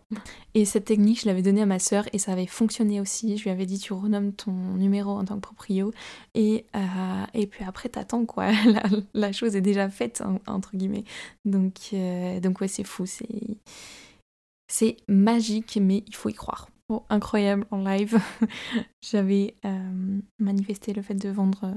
Et 0.53 0.65
cette 0.65 0.85
technique, 0.85 1.21
je 1.21 1.27
l'avais 1.27 1.41
donnée 1.41 1.61
à 1.61 1.65
ma 1.65 1.79
sœur 1.79 2.05
et 2.11 2.17
ça 2.17 2.33
avait 2.33 2.47
fonctionné 2.47 2.99
aussi. 2.99 3.37
Je 3.37 3.43
lui 3.43 3.49
avais 3.49 3.65
dit 3.65 3.79
tu 3.79 3.93
renommes 3.93 4.33
ton 4.33 4.51
numéro 4.51 5.11
en 5.11 5.23
tant 5.23 5.35
que 5.35 5.41
proprio 5.41 5.93
et, 6.33 6.65
euh, 6.75 7.25
et 7.33 7.47
puis 7.47 7.63
après 7.63 7.87
t'attends 7.87 8.25
quoi. 8.25 8.51
La, 9.13 9.31
chose 9.31 9.55
est 9.55 9.61
déjà 9.61 9.89
faite 9.89 10.21
entre 10.47 10.75
guillemets. 10.75 11.05
Donc, 11.45 11.75
euh, 11.93 12.39
donc 12.39 12.59
ouais, 12.61 12.67
c'est 12.67 12.83
fou, 12.83 13.05
c'est 14.67 14.97
magique, 15.07 15.77
mais 15.81 16.03
il 16.07 16.15
faut 16.15 16.29
y 16.29 16.33
croire. 16.33 16.67
Bon, 16.89 17.03
incroyable 17.09 17.65
en 17.69 17.83
live. 17.83 18.19
J'avais 19.03 19.55
euh, 19.63 20.19
manifesté 20.39 20.91
le 20.91 21.03
fait 21.03 21.13
de 21.13 21.29
vendre 21.29 21.73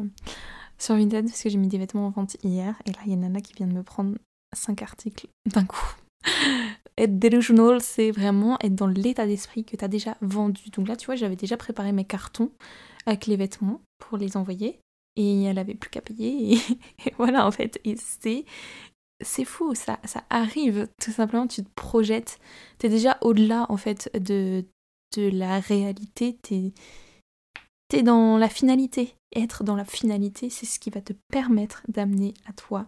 sur 0.78 0.96
Vinted 0.96 1.26
parce 1.26 1.42
que 1.42 1.50
j'ai 1.50 1.58
mis 1.58 1.68
des 1.68 1.78
vêtements 1.78 2.06
en 2.06 2.10
vente 2.10 2.36
hier 2.42 2.74
et 2.86 2.92
là 2.92 2.98
il 3.04 3.10
y 3.10 3.14
a 3.14 3.16
Nana 3.16 3.40
qui 3.40 3.52
vient 3.52 3.66
de 3.66 3.74
me 3.74 3.82
prendre 3.82 4.16
5 4.54 4.82
articles 4.82 5.28
d'un 5.46 5.64
coup. 5.64 5.94
être 6.98 7.18
delusional, 7.18 7.80
c'est 7.80 8.10
vraiment 8.10 8.58
être 8.60 8.74
dans 8.74 8.86
l'état 8.86 9.26
d'esprit 9.26 9.64
que 9.64 9.76
tu 9.76 9.84
as 9.84 9.88
déjà 9.88 10.16
vendu. 10.20 10.70
Donc 10.70 10.88
là, 10.88 10.96
tu 10.96 11.06
vois, 11.06 11.14
j'avais 11.14 11.36
déjà 11.36 11.56
préparé 11.56 11.92
mes 11.92 12.04
cartons 12.04 12.50
avec 13.06 13.26
les 13.26 13.36
vêtements 13.36 13.80
pour 13.98 14.18
les 14.18 14.36
envoyer 14.36 14.78
et 15.16 15.42
elle 15.44 15.58
avait 15.58 15.74
plus 15.74 15.90
qu'à 15.90 16.00
payer 16.00 16.54
et, 17.06 17.14
voilà 17.18 17.46
en 17.46 17.50
fait. 17.50 17.80
Et 17.84 17.96
c'est 17.96 18.44
c'est 19.24 19.44
fou, 19.44 19.74
ça, 19.76 20.00
ça 20.04 20.24
arrive 20.30 20.88
tout 21.00 21.12
simplement, 21.12 21.46
tu 21.46 21.62
te 21.62 21.70
projettes, 21.76 22.40
tu 22.80 22.86
es 22.86 22.88
déjà 22.88 23.18
au-delà 23.20 23.66
en 23.68 23.76
fait 23.76 24.10
de, 24.18 24.64
de 25.16 25.28
la 25.28 25.60
réalité, 25.60 26.38
tu 26.42 26.72
es 27.92 28.02
dans 28.02 28.38
la 28.38 28.48
finalité 28.48 29.14
être 29.34 29.64
dans 29.64 29.76
la 29.76 29.84
finalité, 29.84 30.50
c'est 30.50 30.66
ce 30.66 30.78
qui 30.78 30.90
va 30.90 31.00
te 31.00 31.12
permettre 31.30 31.82
d'amener 31.88 32.34
à 32.46 32.52
toi 32.52 32.86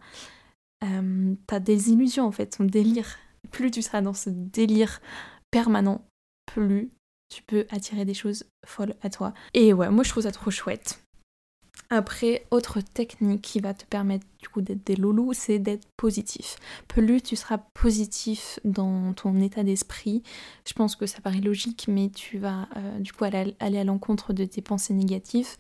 euh, 0.83 1.35
ta 1.47 1.61
désillusion 1.61 2.26
en 2.26 2.32
fait, 2.32 2.58
ton 2.58 2.65
délire. 2.65 3.17
Plus 3.50 3.71
tu 3.71 3.82
seras 3.82 4.00
dans 4.00 4.15
ce 4.15 4.30
délire 4.30 5.00
permanent, 5.50 6.04
plus 6.47 6.91
tu 7.28 7.43
peux 7.43 7.67
attirer 7.71 8.04
des 8.04 8.15
choses 8.15 8.45
folles 8.67 8.95
à 9.02 9.10
toi. 9.10 9.34
Et 9.54 9.73
ouais, 9.73 9.91
moi 9.91 10.04
je 10.04 10.10
trouve 10.10 10.25
ça 10.25 10.32
trop 10.32 10.50
chouette. 10.50 11.03
Après, 11.95 12.45
autre 12.50 12.80
technique 12.80 13.43
qui 13.43 13.61
va 13.61 13.73
te 13.73 13.85
permettre 13.85 14.26
du 14.41 14.49
coup 14.49 14.63
d'être 14.63 14.85
des 14.85 14.97
loulous, 14.97 15.33
c'est 15.33 15.61
d'être 15.61 15.87
positif. 15.97 16.57
Plus 16.89 17.23
tu 17.23 17.37
seras 17.37 17.59
positif 17.59 18.59
dans 18.65 19.13
ton 19.13 19.41
état 19.41 19.63
d'esprit, 19.63 20.25
je 20.67 20.73
pense 20.73 20.97
que 20.97 21.07
ça 21.07 21.21
paraît 21.21 21.41
logique, 21.41 21.87
mais 21.87 22.11
tu 22.11 22.39
vas 22.39 22.69
euh, 22.76 22.99
du 22.99 23.13
coup 23.13 23.23
aller, 23.23 23.54
à 23.61 23.85
l'encontre 23.85 24.33
de 24.33 24.45
tes 24.45 24.61
pensées 24.61 24.93
négatives. 24.93 25.57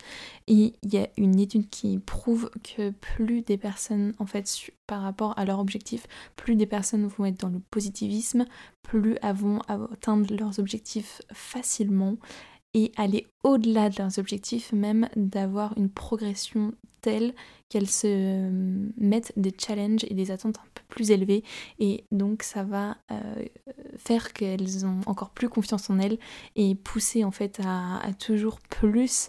Et 0.48 0.74
il 0.82 0.92
y 0.92 0.98
a 0.98 1.08
une 1.16 1.38
étude 1.38 1.70
qui 1.70 2.00
prouve 2.00 2.50
que 2.64 2.90
plus 2.90 3.42
des 3.42 3.56
personnes, 3.56 4.12
en 4.18 4.26
fait, 4.26 4.72
par 4.88 5.02
rapport 5.02 5.38
à 5.38 5.44
leur 5.44 5.60
objectif, 5.60 6.08
plus 6.34 6.56
des 6.56 6.66
personnes 6.66 7.06
vont 7.06 7.26
être 7.26 7.38
dans 7.38 7.48
le 7.48 7.60
positivisme, 7.70 8.44
plus 8.82 9.16
elles 9.22 9.36
vont 9.36 9.60
atteindre 9.68 10.34
leurs 10.34 10.58
objectifs 10.58 11.22
facilement 11.32 12.16
et 12.74 12.92
aller 12.96 13.26
au-delà 13.44 13.88
de 13.88 13.96
leurs 13.98 14.18
objectifs, 14.18 14.72
même 14.72 15.08
d'avoir 15.16 15.76
une 15.78 15.88
progression 15.88 16.72
telle 17.04 17.34
qu'elles 17.68 17.90
se 17.90 18.06
euh, 18.06 18.88
mettent 18.96 19.32
des 19.36 19.54
challenges 19.56 20.04
et 20.08 20.14
des 20.14 20.30
attentes 20.30 20.58
un 20.58 20.68
peu 20.74 20.82
plus 20.88 21.10
élevées. 21.10 21.44
Et 21.78 22.04
donc 22.10 22.42
ça 22.42 22.64
va 22.64 22.96
euh, 23.10 23.44
faire 23.96 24.32
qu'elles 24.32 24.86
ont 24.86 25.00
encore 25.06 25.30
plus 25.30 25.48
confiance 25.48 25.90
en 25.90 25.98
elles 25.98 26.18
et 26.56 26.74
pousser 26.74 27.22
en 27.22 27.30
fait 27.30 27.60
à, 27.64 28.00
toujours 28.18 28.58
plus. 28.60 29.28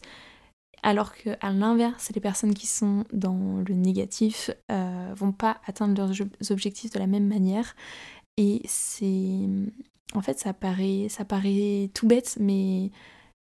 Alors 0.83 1.13
que 1.15 1.31
à 1.41 1.51
l'inverse 1.51 2.11
les 2.13 2.21
personnes 2.21 2.53
qui 2.53 2.67
sont 2.67 3.03
dans 3.11 3.61
le 3.67 3.73
négatif 3.73 4.51
euh, 4.71 5.13
vont 5.15 5.31
pas 5.31 5.57
atteindre 5.65 5.95
leurs 5.95 6.51
objectifs 6.51 6.91
de 6.91 6.99
la 6.99 7.07
même 7.07 7.27
manière. 7.27 7.75
Et 8.37 8.61
c'est 8.65 9.49
en 10.13 10.21
fait 10.21 10.39
ça 10.39 10.53
paraît 10.53 11.07
ça 11.09 11.25
paraît 11.25 11.89
tout 11.93 12.07
bête 12.07 12.37
mais 12.39 12.91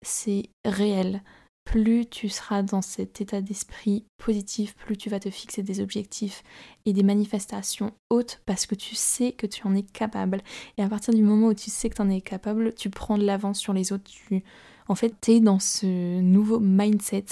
c'est 0.02 0.50
réel. 0.64 1.22
Plus 1.64 2.06
tu 2.06 2.28
seras 2.28 2.62
dans 2.62 2.80
cet 2.80 3.20
état 3.20 3.40
d'esprit 3.40 4.04
positif, 4.18 4.76
plus 4.76 4.96
tu 4.96 5.10
vas 5.10 5.18
te 5.18 5.30
fixer 5.30 5.64
des 5.64 5.80
objectifs 5.80 6.44
et 6.84 6.92
des 6.92 7.02
manifestations 7.02 7.92
hautes 8.08 8.40
parce 8.46 8.66
que 8.66 8.76
tu 8.76 8.94
sais 8.94 9.32
que 9.32 9.48
tu 9.48 9.66
en 9.66 9.74
es 9.74 9.82
capable. 9.82 10.42
Et 10.78 10.82
à 10.82 10.88
partir 10.88 11.12
du 11.12 11.22
moment 11.22 11.48
où 11.48 11.54
tu 11.54 11.70
sais 11.70 11.90
que 11.90 11.96
tu 11.96 12.02
en 12.02 12.08
es 12.08 12.20
capable, 12.20 12.72
tu 12.74 12.88
prends 12.88 13.18
de 13.18 13.24
l'avance 13.24 13.58
sur 13.58 13.72
les 13.72 13.92
autres. 13.92 14.04
Tu... 14.04 14.44
En 14.86 14.94
fait, 14.94 15.14
tu 15.20 15.32
es 15.32 15.40
dans 15.40 15.58
ce 15.58 16.20
nouveau 16.20 16.60
mindset 16.60 17.26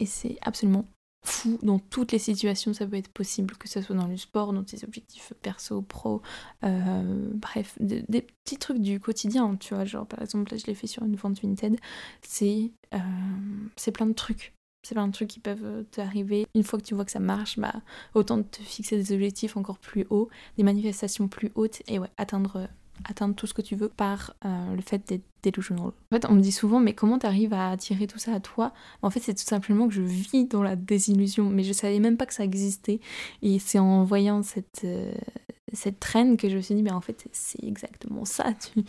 et 0.00 0.06
c'est 0.06 0.38
absolument 0.40 0.86
fou 1.26 1.58
dans 1.62 1.78
toutes 1.78 2.12
les 2.12 2.18
situations 2.18 2.72
ça 2.72 2.86
peut 2.86 2.96
être 2.96 3.08
possible 3.08 3.56
que 3.56 3.68
ce 3.68 3.80
soit 3.80 3.96
dans 3.96 4.06
le 4.06 4.16
sport 4.16 4.52
dans 4.52 4.62
tes 4.62 4.84
objectifs 4.84 5.32
perso 5.42 5.82
pro 5.82 6.22
euh, 6.64 7.30
bref 7.34 7.76
des, 7.80 8.02
petits 8.44 8.58
trucs 8.58 8.80
du 8.80 9.00
quotidien 9.00 9.56
tu 9.56 9.74
vois 9.74 9.84
genre 9.84 10.06
par 10.06 10.22
exemple 10.22 10.52
là 10.52 10.58
je 10.58 10.66
l'ai 10.66 10.74
fait 10.74 10.86
sur 10.86 11.02
une 11.04 11.16
vente 11.16 11.40
Vinted 11.40 11.78
c'est 12.22 12.70
euh, 12.94 13.90
plein 13.92 14.06
de 14.06 14.12
trucs. 14.12 14.52
C'est 14.86 14.94
plein 14.94 15.08
de 15.08 15.12
trucs 15.12 15.28
qui 15.28 15.40
peuvent 15.40 15.84
t'arriver. 15.90 16.46
Une 16.54 16.62
fois 16.62 16.78
que 16.78 16.84
tu 16.84 16.94
vois 16.94 17.04
que 17.04 17.10
ça 17.10 17.18
marche 17.18 17.58
bah 17.58 17.74
autant 18.14 18.42
te 18.42 18.62
fixer 18.62 18.96
des 18.96 19.12
objectifs 19.12 19.56
encore 19.56 19.78
plus 19.78 20.06
hauts 20.10 20.28
des 20.56 20.62
manifestations 20.62 21.26
plus 21.26 21.50
hautes 21.56 21.82
et 21.88 21.98
ouais 21.98 22.10
atteindre 22.18 22.68
atteindre 23.04 23.34
tout 23.34 23.46
ce 23.46 23.54
que 23.54 23.62
tu 23.62 23.76
veux 23.76 23.88
par 23.88 24.34
euh, 24.44 24.74
le 24.74 24.80
fait 24.82 25.06
d'être 25.08 25.24
delusional. 25.50 25.88
En 25.88 26.14
fait, 26.14 26.26
on 26.28 26.34
me 26.34 26.40
dit 26.40 26.52
souvent, 26.52 26.80
mais 26.80 26.94
comment 26.94 27.18
t'arrives 27.18 27.52
à 27.52 27.70
attirer 27.70 28.06
tout 28.06 28.18
ça 28.18 28.34
à 28.34 28.40
toi? 28.40 28.72
En 29.02 29.10
fait, 29.10 29.20
c'est 29.20 29.34
tout 29.34 29.44
simplement 29.44 29.88
que 29.88 29.94
je 29.94 30.02
vis 30.02 30.46
dans 30.46 30.62
la 30.62 30.76
désillusion, 30.76 31.48
mais 31.48 31.62
je 31.62 31.72
savais 31.72 31.98
même 31.98 32.16
pas 32.16 32.26
que 32.26 32.34
ça 32.34 32.44
existait. 32.44 33.00
Et 33.42 33.58
c'est 33.58 33.78
en 33.78 34.04
voyant 34.04 34.42
cette, 34.42 34.82
euh, 34.84 35.12
cette 35.72 36.00
traîne 36.00 36.36
que 36.36 36.48
je 36.48 36.56
me 36.56 36.60
suis 36.60 36.74
dit, 36.74 36.82
mais 36.82 36.92
en 36.92 37.00
fait, 37.00 37.28
c'est 37.32 37.62
exactement 37.64 38.24
ça. 38.24 38.52
Tu, 38.74 38.84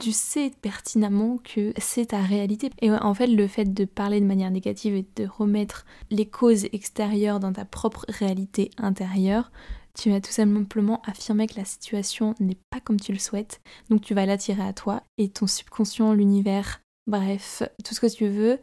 tu 0.00 0.12
sais 0.12 0.50
pertinemment 0.62 1.38
que 1.38 1.72
c'est 1.78 2.06
ta 2.06 2.22
réalité. 2.22 2.70
Et 2.80 2.90
en 2.90 3.14
fait, 3.14 3.26
le 3.26 3.46
fait 3.46 3.72
de 3.72 3.84
parler 3.84 4.20
de 4.20 4.26
manière 4.26 4.50
négative 4.50 4.94
et 4.94 5.06
de 5.16 5.28
remettre 5.28 5.84
les 6.10 6.26
causes 6.26 6.64
extérieures 6.72 7.38
dans 7.38 7.52
ta 7.52 7.64
propre 7.64 8.06
réalité 8.08 8.70
intérieure, 8.78 9.52
tu 9.94 10.10
vas 10.10 10.20
tout 10.20 10.30
simplement 10.30 11.02
affirmer 11.02 11.46
que 11.46 11.56
la 11.56 11.64
situation 11.64 12.34
n'est 12.40 12.58
pas 12.70 12.80
comme 12.80 13.00
tu 13.00 13.12
le 13.12 13.18
souhaites, 13.18 13.60
donc 13.88 14.02
tu 14.02 14.14
vas 14.14 14.26
l'attirer 14.26 14.62
à 14.62 14.72
toi 14.72 15.02
et 15.18 15.28
ton 15.28 15.46
subconscient, 15.46 16.12
l'univers, 16.12 16.80
bref, 17.06 17.62
tout 17.84 17.94
ce 17.94 18.00
que 18.00 18.06
tu 18.06 18.28
veux, 18.28 18.58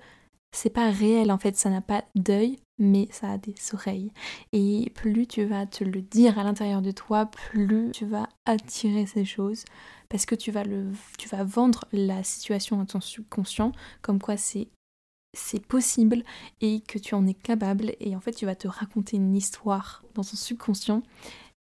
c'est 0.51 0.69
pas 0.69 0.89
réel 0.89 1.31
en 1.31 1.37
fait, 1.37 1.55
ça 1.55 1.69
n'a 1.69 1.81
pas 1.81 2.03
d'œil, 2.15 2.57
mais 2.79 3.07
ça 3.11 3.31
a 3.31 3.37
des 3.37 3.55
oreilles. 3.73 4.11
Et 4.53 4.91
plus 4.95 5.27
tu 5.27 5.43
vas 5.45 5.65
te 5.65 5.83
le 5.83 6.01
dire 6.01 6.39
à 6.39 6.43
l'intérieur 6.43 6.81
de 6.81 6.91
toi, 6.91 7.25
plus 7.25 7.91
tu 7.91 8.05
vas 8.05 8.29
attirer 8.45 9.05
ces 9.05 9.25
choses 9.25 9.65
parce 10.09 10.25
que 10.25 10.35
tu 10.35 10.51
vas 10.51 10.63
le 10.63 10.87
tu 11.17 11.27
vas 11.27 11.43
vendre 11.43 11.85
la 11.91 12.23
situation 12.23 12.79
à 12.79 12.85
ton 12.85 13.01
subconscient 13.01 13.71
comme 14.01 14.21
quoi 14.21 14.37
c'est 14.37 14.69
c'est 15.37 15.65
possible 15.65 16.23
et 16.61 16.81
que 16.81 16.97
tu 16.97 17.15
en 17.15 17.25
es 17.27 17.33
capable 17.33 17.93
et 17.99 18.15
en 18.15 18.19
fait 18.19 18.33
tu 18.33 18.45
vas 18.45 18.55
te 18.55 18.67
raconter 18.67 19.17
une 19.17 19.35
histoire 19.35 20.03
dans 20.13 20.23
ton 20.23 20.35
subconscient 20.35 21.03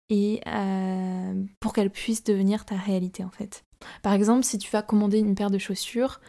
et 0.10 0.42
euh, 0.48 1.44
pour 1.60 1.74
qu'elle 1.74 1.90
puisse 1.90 2.24
devenir 2.24 2.66
ta 2.66 2.76
réalité 2.76 3.24
en 3.24 3.32
fait. 3.32 3.64
Par 4.02 4.14
exemple, 4.14 4.44
si 4.44 4.58
tu 4.58 4.70
vas 4.72 4.82
commander 4.82 5.20
une 5.20 5.36
paire 5.36 5.52
de 5.52 5.58
chaussures 5.58 6.22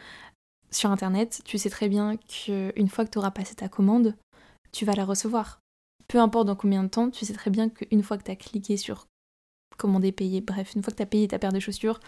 sur 0.71 0.91
internet, 0.91 1.41
tu 1.45 1.57
sais 1.57 1.69
très 1.69 1.89
bien 1.89 2.17
qu'une 2.17 2.89
fois 2.89 3.05
que 3.05 3.11
tu 3.11 3.17
auras 3.17 3.31
passé 3.31 3.55
ta 3.55 3.69
commande, 3.69 4.15
tu 4.71 4.85
vas 4.85 4.95
la 4.95 5.05
recevoir. 5.05 5.59
Peu 6.07 6.19
importe 6.19 6.47
dans 6.47 6.55
combien 6.55 6.83
de 6.83 6.89
temps, 6.89 7.09
tu 7.09 7.25
sais 7.25 7.33
très 7.33 7.51
bien 7.51 7.69
qu'une 7.69 8.03
fois 8.03 8.17
que 8.17 8.23
tu 8.23 8.31
as 8.31 8.35
cliqué 8.35 8.77
sur 8.77 9.07
commandé, 9.77 10.11
payé, 10.11 10.41
bref, 10.41 10.73
une 10.75 10.83
fois 10.83 10.91
que 10.91 10.97
tu 10.97 11.03
as 11.03 11.07
payé 11.07 11.27
ta 11.27 11.39
paire 11.39 11.53
de 11.53 11.59
chaussures, 11.59 11.99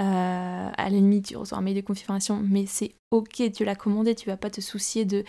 euh, 0.00 0.70
à 0.76 0.84
la 0.84 0.88
limite, 0.88 1.26
tu 1.26 1.36
reçois 1.36 1.58
un 1.58 1.60
mail 1.60 1.76
de 1.76 1.80
confirmation, 1.82 2.42
mais 2.42 2.64
c'est 2.66 2.94
ok, 3.10 3.52
tu 3.52 3.64
l'as 3.64 3.74
commandé, 3.74 4.14
tu 4.14 4.28
vas 4.28 4.36
pas 4.38 4.50
te 4.50 4.60
soucier 4.60 5.04
de 5.04 5.24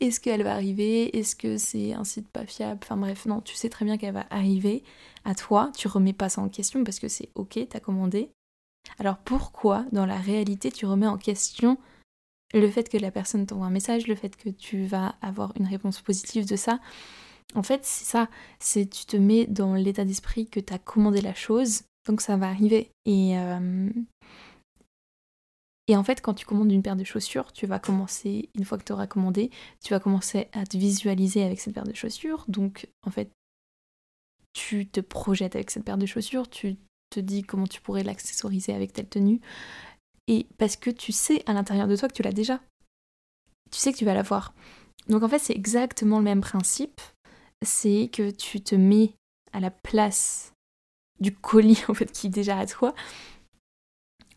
est-ce 0.00 0.20
qu'elle 0.20 0.42
va 0.42 0.54
arriver 0.54 1.16
Est-ce 1.16 1.36
que 1.36 1.56
c'est 1.56 1.92
un 1.92 2.04
site 2.04 2.28
pas 2.28 2.46
fiable 2.46 2.80
Enfin 2.82 2.96
bref, 2.96 3.26
non, 3.26 3.40
tu 3.40 3.54
sais 3.54 3.68
très 3.68 3.84
bien 3.84 3.96
qu'elle 3.96 4.14
va 4.14 4.26
arriver 4.30 4.84
à 5.24 5.34
toi, 5.34 5.70
tu 5.76 5.88
remets 5.88 6.12
pas 6.12 6.28
ça 6.28 6.40
en 6.40 6.48
question 6.48 6.84
parce 6.84 6.98
que 6.98 7.08
c'est 7.08 7.30
ok, 7.34 7.58
t'as 7.68 7.80
commandé. 7.80 8.30
Alors 8.98 9.18
pourquoi, 9.18 9.84
dans 9.92 10.06
la 10.06 10.16
réalité, 10.16 10.70
tu 10.70 10.86
remets 10.86 11.06
en 11.06 11.18
question 11.18 11.78
le 12.54 12.70
fait 12.70 12.88
que 12.88 12.98
la 12.98 13.10
personne 13.10 13.44
t'envoie 13.46 13.66
un 13.66 13.70
message, 13.70 14.06
le 14.06 14.14
fait 14.14 14.36
que 14.36 14.48
tu 14.48 14.86
vas 14.86 15.16
avoir 15.20 15.52
une 15.58 15.66
réponse 15.66 16.00
positive 16.00 16.46
de 16.46 16.56
ça? 16.56 16.78
En 17.54 17.62
fait, 17.62 17.84
c'est 17.84 18.04
ça, 18.04 18.28
c'est 18.58 18.86
tu 18.86 19.06
te 19.06 19.16
mets 19.16 19.46
dans 19.46 19.74
l'état 19.74 20.04
d'esprit 20.04 20.46
que 20.46 20.60
t'as 20.60 20.78
commandé 20.78 21.20
la 21.20 21.34
chose, 21.34 21.82
donc 22.06 22.20
ça 22.20 22.36
va 22.36 22.48
arriver. 22.48 22.90
Et, 23.04 23.38
euh, 23.38 23.90
et 25.88 25.96
en 25.96 26.04
fait, 26.04 26.20
quand 26.20 26.34
tu 26.34 26.46
commandes 26.46 26.72
une 26.72 26.82
paire 26.82 26.96
de 26.96 27.04
chaussures, 27.04 27.52
tu 27.52 27.66
vas 27.66 27.78
commencer, 27.78 28.48
une 28.54 28.64
fois 28.64 28.78
que 28.78 28.84
tu 28.84 28.92
auras 28.92 29.06
commandé, 29.06 29.50
tu 29.84 29.92
vas 29.92 30.00
commencer 30.00 30.48
à 30.52 30.64
te 30.64 30.76
visualiser 30.76 31.44
avec 31.44 31.60
cette 31.60 31.74
paire 31.74 31.84
de 31.84 31.94
chaussures. 31.94 32.44
Donc, 32.48 32.88
en 33.06 33.10
fait, 33.10 33.30
tu 34.52 34.86
te 34.86 35.00
projettes 35.00 35.54
avec 35.54 35.70
cette 35.70 35.84
paire 35.84 35.98
de 35.98 36.06
chaussures, 36.06 36.48
tu 36.48 36.76
te 37.10 37.20
dis 37.20 37.42
comment 37.42 37.66
tu 37.66 37.80
pourrais 37.80 38.02
l'accessoriser 38.02 38.72
avec 38.72 38.92
telle 38.92 39.08
tenue. 39.08 39.40
Et 40.28 40.46
parce 40.58 40.76
que 40.76 40.90
tu 40.90 41.12
sais 41.12 41.42
à 41.46 41.52
l'intérieur 41.52 41.86
de 41.86 41.96
toi 41.96 42.08
que 42.08 42.14
tu 42.14 42.22
l'as 42.22 42.32
déjà. 42.32 42.60
Tu 43.70 43.78
sais 43.78 43.92
que 43.92 43.98
tu 43.98 44.04
vas 44.04 44.14
l'avoir. 44.14 44.54
Donc 45.08 45.22
en 45.22 45.28
fait, 45.28 45.38
c'est 45.38 45.54
exactement 45.54 46.18
le 46.18 46.24
même 46.24 46.40
principe. 46.40 47.00
C'est 47.64 48.10
que 48.12 48.30
tu 48.30 48.60
te 48.60 48.74
mets 48.74 49.14
à 49.52 49.60
la 49.60 49.70
place 49.70 50.52
du 51.20 51.34
colis 51.34 51.82
en 51.88 51.94
fait 51.94 52.10
qui 52.12 52.28
est 52.28 52.30
déjà 52.30 52.58
à 52.58 52.66
toi 52.66 52.94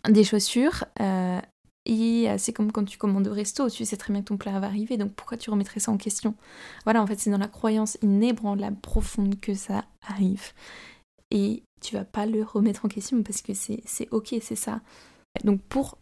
des 0.07 0.23
chaussures. 0.23 0.85
Euh, 1.01 1.39
et 1.85 2.27
c'est 2.37 2.53
comme 2.53 2.71
quand 2.71 2.85
tu 2.85 2.99
commandes 2.99 3.27
au 3.27 3.33
resto, 3.33 3.67
tu 3.69 3.83
sais 3.83 3.97
très 3.97 4.13
bien 4.13 4.21
que 4.21 4.27
ton 4.27 4.37
plat 4.37 4.59
va 4.59 4.67
arriver, 4.67 4.95
donc 4.95 5.13
pourquoi 5.13 5.37
tu 5.37 5.49
remettrais 5.49 5.79
ça 5.79 5.91
en 5.91 5.97
question? 5.97 6.35
Voilà, 6.83 7.01
en 7.01 7.07
fait, 7.07 7.19
c'est 7.19 7.31
dans 7.31 7.39
la 7.39 7.47
croyance 7.47 7.97
inébranlable, 8.03 8.77
profonde 8.79 9.39
que 9.39 9.55
ça 9.55 9.85
arrive. 10.07 10.51
Et 11.31 11.63
tu 11.81 11.95
vas 11.95 12.05
pas 12.05 12.27
le 12.27 12.43
remettre 12.43 12.85
en 12.85 12.89
question 12.89 13.23
parce 13.23 13.41
que 13.41 13.53
c'est 13.53 14.07
ok, 14.11 14.35
c'est 14.41 14.55
ça. 14.55 14.81
Donc 15.43 15.61
pour 15.61 15.97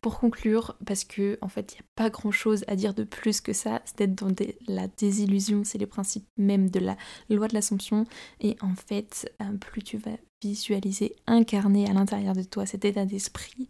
Pour 0.00 0.18
conclure, 0.18 0.76
parce 0.86 1.04
que 1.04 1.38
en 1.40 1.48
fait, 1.48 1.72
il 1.72 1.76
n'y 1.76 1.80
a 1.80 1.90
pas 1.94 2.10
grand 2.10 2.30
chose 2.30 2.64
à 2.68 2.76
dire 2.76 2.94
de 2.94 3.04
plus 3.04 3.40
que 3.40 3.52
ça, 3.52 3.82
c'est 3.84 3.98
d'être 3.98 4.14
dans 4.14 4.34
la 4.66 4.88
désillusion, 4.88 5.62
c'est 5.64 5.78
les 5.78 5.86
principes 5.86 6.26
même 6.38 6.70
de 6.70 6.80
la 6.80 6.96
loi 7.28 7.48
de 7.48 7.54
l'assomption. 7.54 8.06
Et 8.40 8.56
en 8.60 8.74
fait, 8.74 9.30
euh, 9.42 9.56
plus 9.58 9.82
tu 9.82 9.98
vas 9.98 10.16
visualiser, 10.42 11.16
incarner 11.26 11.88
à 11.88 11.92
l'intérieur 11.92 12.34
de 12.34 12.42
toi 12.42 12.66
cet 12.66 12.84
état 12.84 13.04
d'esprit, 13.04 13.68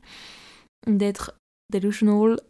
d'être 0.86 1.34
delusional, 1.72 2.40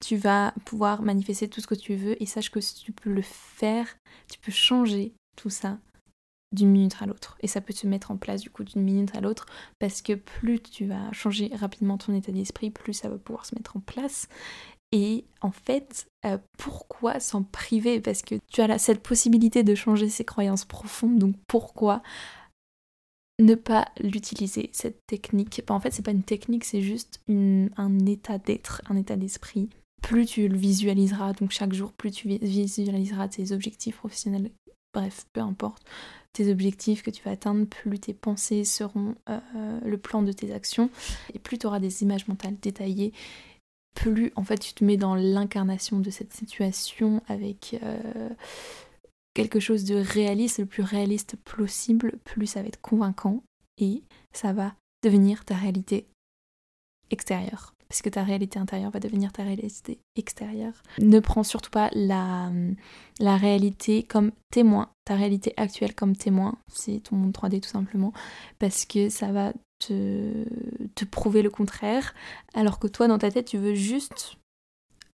tu 0.00 0.16
vas 0.16 0.54
pouvoir 0.64 1.02
manifester 1.02 1.48
tout 1.48 1.60
ce 1.60 1.66
que 1.66 1.74
tu 1.74 1.94
veux 1.94 2.20
et 2.22 2.26
sache 2.26 2.50
que 2.50 2.60
si 2.60 2.74
tu 2.74 2.92
peux 2.92 3.12
le 3.12 3.22
faire, 3.22 3.86
tu 4.30 4.38
peux 4.38 4.52
changer 4.52 5.12
tout 5.36 5.50
ça 5.50 5.78
d'une 6.52 6.70
minute 6.70 6.96
à 7.00 7.06
l'autre. 7.06 7.36
Et 7.40 7.46
ça 7.46 7.60
peut 7.60 7.72
se 7.72 7.86
mettre 7.86 8.10
en 8.10 8.16
place 8.16 8.40
du 8.40 8.50
coup 8.50 8.64
d'une 8.64 8.82
minute 8.82 9.14
à 9.14 9.20
l'autre 9.20 9.46
parce 9.78 10.02
que 10.02 10.14
plus 10.14 10.60
tu 10.60 10.86
vas 10.86 11.12
changer 11.12 11.50
rapidement 11.54 11.98
ton 11.98 12.14
état 12.14 12.32
d'esprit, 12.32 12.70
plus 12.70 12.94
ça 12.94 13.08
va 13.08 13.18
pouvoir 13.18 13.46
se 13.46 13.54
mettre 13.54 13.76
en 13.76 13.80
place. 13.80 14.28
Et 14.92 15.24
en 15.40 15.52
fait, 15.52 16.08
euh, 16.26 16.38
pourquoi 16.58 17.20
s'en 17.20 17.44
priver? 17.44 18.00
Parce 18.00 18.22
que 18.22 18.34
tu 18.52 18.60
as 18.60 18.78
cette 18.78 19.02
possibilité 19.02 19.62
de 19.62 19.74
changer 19.74 20.08
ses 20.08 20.24
croyances 20.24 20.64
profondes, 20.64 21.18
donc 21.18 21.36
pourquoi 21.46 22.02
ne 23.38 23.54
pas 23.54 23.86
l'utiliser, 24.00 24.68
cette 24.72 24.98
technique? 25.06 25.62
En 25.68 25.78
fait, 25.78 25.92
c'est 25.92 26.04
pas 26.04 26.10
une 26.10 26.24
technique, 26.24 26.64
c'est 26.64 26.82
juste 26.82 27.22
un 27.28 28.06
état 28.06 28.38
d'être, 28.38 28.82
un 28.88 28.96
état 28.96 29.16
d'esprit. 29.16 29.70
Plus 30.02 30.26
tu 30.26 30.48
le 30.48 30.56
visualiseras, 30.56 31.34
donc 31.34 31.52
chaque 31.52 31.72
jour, 31.72 31.92
plus 31.92 32.10
tu 32.10 32.28
visualiseras 32.28 33.28
tes 33.28 33.52
objectifs 33.52 33.96
professionnels, 33.96 34.50
bref, 34.92 35.24
peu 35.32 35.40
importe, 35.40 35.84
tes 36.32 36.50
objectifs 36.50 37.02
que 37.02 37.10
tu 37.10 37.22
vas 37.24 37.32
atteindre, 37.32 37.66
plus 37.66 37.98
tes 37.98 38.14
pensées 38.14 38.64
seront 38.64 39.14
euh, 39.28 39.80
le 39.84 39.98
plan 39.98 40.22
de 40.22 40.32
tes 40.32 40.52
actions, 40.52 40.90
et 41.34 41.38
plus 41.38 41.58
tu 41.58 41.66
auras 41.66 41.80
des 41.80 42.02
images 42.02 42.28
mentales 42.28 42.56
détaillées, 42.60 43.12
plus 43.94 44.32
en 44.36 44.44
fait 44.44 44.58
tu 44.58 44.72
te 44.72 44.84
mets 44.84 44.96
dans 44.96 45.14
l'incarnation 45.14 45.98
de 45.98 46.10
cette 46.10 46.32
situation 46.32 47.22
avec 47.26 47.78
euh, 47.82 48.28
quelque 49.34 49.60
chose 49.60 49.84
de 49.84 49.96
réaliste, 49.96 50.58
le 50.58 50.66
plus 50.66 50.82
réaliste 50.82 51.36
possible, 51.36 52.18
plus 52.24 52.46
ça 52.46 52.62
va 52.62 52.68
être 52.68 52.80
convaincant 52.80 53.42
et 53.78 54.02
ça 54.32 54.52
va 54.52 54.74
devenir 55.02 55.44
ta 55.44 55.56
réalité 55.56 56.06
extérieure 57.10 57.74
parce 57.90 58.02
que 58.02 58.08
ta 58.08 58.22
réalité 58.22 58.60
intérieure 58.60 58.92
va 58.92 59.00
devenir 59.00 59.32
ta 59.32 59.42
réalité 59.42 59.98
extérieure. 60.14 60.74
Ne 61.00 61.18
prends 61.18 61.42
surtout 61.42 61.72
pas 61.72 61.90
la, 61.92 62.48
la 63.18 63.36
réalité 63.36 64.04
comme 64.04 64.30
témoin, 64.52 64.90
ta 65.04 65.16
réalité 65.16 65.52
actuelle 65.56 65.96
comme 65.96 66.14
témoin, 66.14 66.56
c'est 66.72 67.00
ton 67.00 67.16
monde 67.16 67.32
3D 67.32 67.58
tout 67.58 67.68
simplement, 67.68 68.12
parce 68.60 68.84
que 68.84 69.08
ça 69.08 69.32
va 69.32 69.52
te, 69.80 70.44
prouver 71.10 71.42
le 71.42 71.50
contraire, 71.50 72.14
alors 72.54 72.78
que 72.78 72.86
toi 72.86 73.08
dans 73.08 73.18
ta 73.18 73.28
tête 73.32 73.46
tu 73.46 73.58
veux 73.58 73.74
juste 73.74 74.36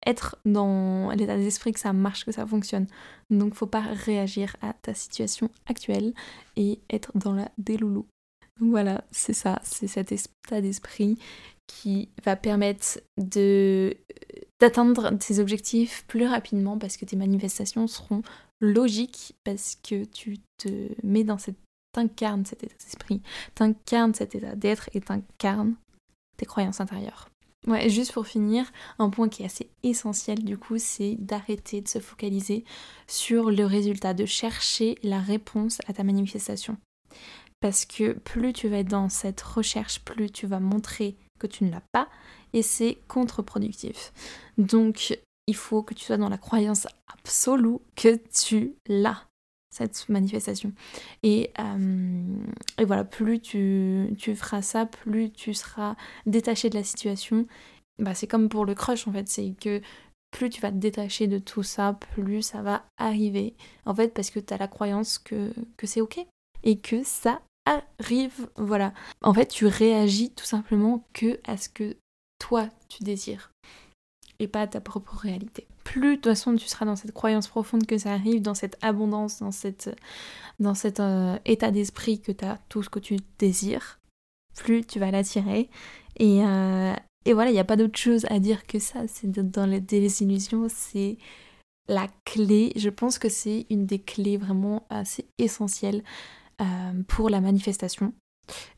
être 0.06 0.38
dans 0.44 1.10
l'état 1.10 1.36
d'esprit 1.36 1.72
que 1.72 1.80
ça 1.80 1.92
marche, 1.92 2.24
que 2.24 2.30
ça 2.30 2.46
fonctionne. 2.46 2.86
Donc 3.30 3.54
faut 3.54 3.66
pas 3.66 3.80
réagir 3.80 4.54
à 4.62 4.74
ta 4.74 4.94
situation 4.94 5.50
actuelle 5.66 6.14
et 6.54 6.78
être 6.88 7.10
dans 7.16 7.34
la 7.34 7.50
déloulou. 7.58 8.06
Voilà, 8.60 9.02
c'est 9.10 9.32
ça, 9.32 9.58
c'est 9.64 9.88
cet 9.88 10.12
état 10.12 10.60
d'esprit 10.60 11.18
qui 11.70 12.08
va 12.24 12.36
permettre 12.36 13.00
de 13.16 13.96
d'atteindre 14.58 15.16
tes 15.16 15.38
objectifs 15.38 16.04
plus 16.06 16.26
rapidement 16.26 16.76
parce 16.78 16.96
que 16.96 17.04
tes 17.04 17.16
manifestations 17.16 17.86
seront 17.86 18.22
logiques 18.60 19.34
parce 19.44 19.78
que 19.82 20.04
tu 20.04 20.38
te 20.58 20.68
mets 21.02 21.24
dans 21.24 21.38
cette 21.38 21.56
t'incarnes 21.92 22.44
cet 22.44 22.62
état 22.62 22.74
d'esprit, 22.78 23.22
t'incarnes 23.54 24.14
cet 24.14 24.34
état 24.34 24.54
d'être 24.54 24.90
et 24.94 25.00
t'incarnes 25.00 25.74
tes 26.36 26.46
croyances 26.46 26.80
intérieures. 26.80 27.28
Ouais, 27.66 27.90
juste 27.90 28.12
pour 28.12 28.26
finir, 28.26 28.70
un 28.98 29.10
point 29.10 29.28
qui 29.28 29.42
est 29.42 29.46
assez 29.46 29.70
essentiel 29.82 30.44
du 30.44 30.56
coup, 30.56 30.78
c'est 30.78 31.16
d'arrêter 31.18 31.80
de 31.80 31.88
se 31.88 31.98
focaliser 31.98 32.64
sur 33.06 33.50
le 33.50 33.66
résultat, 33.66 34.14
de 34.14 34.24
chercher 34.24 34.98
la 35.02 35.20
réponse 35.20 35.80
à 35.86 35.92
ta 35.92 36.04
manifestation. 36.04 36.78
Parce 37.60 37.84
que 37.84 38.12
plus 38.12 38.54
tu 38.54 38.68
vas 38.68 38.78
être 38.78 38.88
dans 38.88 39.10
cette 39.10 39.42
recherche, 39.42 40.00
plus 40.00 40.30
tu 40.30 40.46
vas 40.46 40.60
montrer 40.60 41.16
que 41.40 41.48
tu 41.48 41.64
ne 41.64 41.70
l'as 41.70 41.82
pas 41.92 42.08
et 42.52 42.62
c'est 42.62 42.98
contre-productif. 43.08 44.12
Donc 44.58 45.18
il 45.46 45.56
faut 45.56 45.82
que 45.82 45.94
tu 45.94 46.04
sois 46.04 46.16
dans 46.16 46.28
la 46.28 46.38
croyance 46.38 46.86
absolue 47.12 47.78
que 47.96 48.20
tu 48.32 48.76
l'as, 48.86 49.26
cette 49.74 50.08
manifestation. 50.08 50.72
Et, 51.22 51.50
euh, 51.58 52.36
et 52.78 52.84
voilà, 52.84 53.04
plus 53.04 53.40
tu, 53.40 54.14
tu, 54.18 54.36
feras 54.36 54.62
ça, 54.62 54.86
plus 54.86 55.32
tu 55.32 55.54
seras 55.54 55.96
détaché 56.26 56.70
de 56.70 56.76
la 56.76 56.84
situation. 56.84 57.46
Bah, 57.98 58.14
c'est 58.14 58.26
comme 58.26 58.48
pour 58.48 58.64
le 58.64 58.74
crush 58.74 59.08
en 59.08 59.12
fait, 59.12 59.28
c'est 59.28 59.54
que 59.60 59.80
plus 60.30 60.50
tu 60.50 60.60
vas 60.60 60.70
te 60.70 60.76
détacher 60.76 61.26
de 61.26 61.38
tout 61.38 61.64
ça, 61.64 61.98
plus 62.12 62.42
ça 62.42 62.62
va 62.62 62.84
arriver. 62.96 63.54
En 63.84 63.94
fait, 63.94 64.14
parce 64.14 64.30
que 64.30 64.38
tu 64.38 64.54
as 64.54 64.58
la 64.58 64.68
croyance 64.68 65.18
que, 65.18 65.52
que 65.76 65.86
c'est 65.86 66.00
ok 66.00 66.24
et 66.62 66.78
que 66.78 67.02
ça 67.02 67.42
arrive, 67.70 68.48
voilà. 68.56 68.92
En 69.22 69.34
fait, 69.34 69.46
tu 69.46 69.66
réagis 69.66 70.30
tout 70.30 70.44
simplement 70.44 71.04
que 71.12 71.38
à 71.46 71.56
ce 71.56 71.68
que 71.68 71.96
toi 72.38 72.68
tu 72.88 73.04
désires 73.04 73.52
et 74.40 74.48
pas 74.48 74.62
à 74.62 74.66
ta 74.66 74.80
propre 74.80 75.16
réalité. 75.16 75.66
Plus 75.84 76.12
de 76.12 76.14
toute 76.16 76.32
façon 76.32 76.56
tu 76.56 76.66
seras 76.66 76.86
dans 76.86 76.96
cette 76.96 77.12
croyance 77.12 77.46
profonde 77.46 77.86
que 77.86 77.98
ça 77.98 78.12
arrive, 78.12 78.42
dans 78.42 78.54
cette 78.54 78.76
abondance, 78.82 79.40
dans, 79.40 79.52
cette, 79.52 79.90
dans 80.58 80.74
cet 80.74 80.98
euh, 80.98 81.38
état 81.44 81.70
d'esprit 81.70 82.20
que 82.20 82.32
tu 82.32 82.44
as 82.44 82.58
tout 82.68 82.82
ce 82.82 82.88
que 82.88 82.98
tu 82.98 83.18
désires, 83.38 84.00
plus 84.56 84.84
tu 84.84 84.98
vas 84.98 85.10
l'attirer. 85.10 85.68
Et, 86.18 86.44
euh, 86.44 86.94
et 87.26 87.34
voilà, 87.34 87.50
il 87.50 87.54
n'y 87.54 87.60
a 87.60 87.64
pas 87.64 87.76
d'autre 87.76 87.98
chose 87.98 88.26
à 88.30 88.38
dire 88.38 88.66
que 88.66 88.78
ça. 88.78 89.06
C'est 89.06 89.30
dans 89.30 89.66
les 89.66 89.80
désillusions, 89.80 90.66
c'est 90.68 91.18
la 91.88 92.08
clé. 92.24 92.72
Je 92.76 92.88
pense 92.88 93.18
que 93.18 93.28
c'est 93.28 93.66
une 93.68 93.84
des 93.84 93.98
clés 93.98 94.38
vraiment 94.38 94.86
assez 94.88 95.26
essentielles 95.38 96.02
euh, 96.60 97.02
pour 97.08 97.30
la 97.30 97.40
manifestation. 97.40 98.12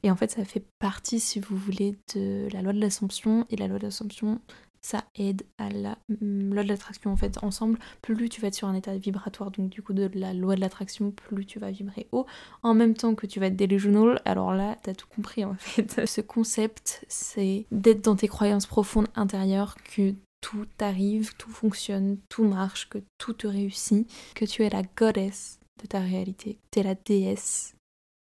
Et 0.03 0.11
en 0.11 0.17
fait, 0.17 0.31
ça 0.31 0.45
fait 0.45 0.65
partie, 0.79 1.21
si 1.21 1.41
vous 1.41 1.57
voulez, 1.57 1.97
de 2.15 2.49
la 2.53 2.63
loi 2.63 2.73
de 2.73 2.81
l'Assomption. 2.81 3.47
Et 3.51 3.57
la 3.57 3.69
loi 3.69 3.79
de 3.79 3.85
l'Assomption, 3.85 4.41
ça 4.83 5.05
aide 5.15 5.43
à 5.59 5.71
la 5.71 5.97
loi 6.21 6.63
de 6.65 6.69
l'attraction. 6.69 7.13
En 7.13 7.17
fait, 7.17 7.43
ensemble, 7.43 7.79
plus 8.03 8.29
tu 8.29 8.41
vas 8.41 8.49
être 8.49 8.55
sur 8.55 8.69
un 8.69 8.75
état 8.75 8.95
vibratoire, 8.97 9.51
donc 9.51 9.71
du 9.71 9.81
coup 9.81 9.93
de 9.93 10.11
la 10.15 10.35
loi 10.35 10.57
de 10.57 10.61
l'attraction, 10.61 11.13
plus 11.13 11.47
tu 11.47 11.59
vas 11.59 11.71
vibrer 11.71 12.09
haut. 12.13 12.27
En 12.63 12.75
même 12.75 12.95
temps 12.95 13.15
que 13.15 13.27
tu 13.27 13.41
vas 13.41 13.47
être 13.47 13.57
delusional, 13.57 14.21
alors 14.25 14.53
là, 14.53 14.77
t'as 14.83 14.95
tout 14.95 15.07
compris 15.09 15.45
en 15.45 15.55
fait. 15.55 16.07
Ce 16.07 16.21
concept, 16.21 17.05
c'est 17.09 17.67
d'être 17.71 18.03
dans 18.03 18.17
tes 18.17 18.29
croyances 18.29 18.67
profondes 18.67 19.09
intérieures 19.15 19.77
que 19.97 20.15
tout 20.41 20.67
arrive, 20.81 21.35
tout 21.37 21.51
fonctionne, 21.51 22.19
tout 22.29 22.45
marche, 22.45 22.89
que 22.89 22.99
tout 23.19 23.33
te 23.33 23.47
réussit, 23.47 24.11
que 24.35 24.45
tu 24.45 24.65
es 24.65 24.71
la 24.71 24.83
goddess 24.97 25.61
de 25.83 25.87
ta 25.87 26.01
réalité. 26.01 26.59
Tu 26.71 26.81
es 26.81 26.83
la 26.83 26.95
déesse 26.95 27.75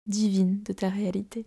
divine 0.07 0.63
de 0.63 0.73
ta 0.73 0.89
réalité. 0.89 1.45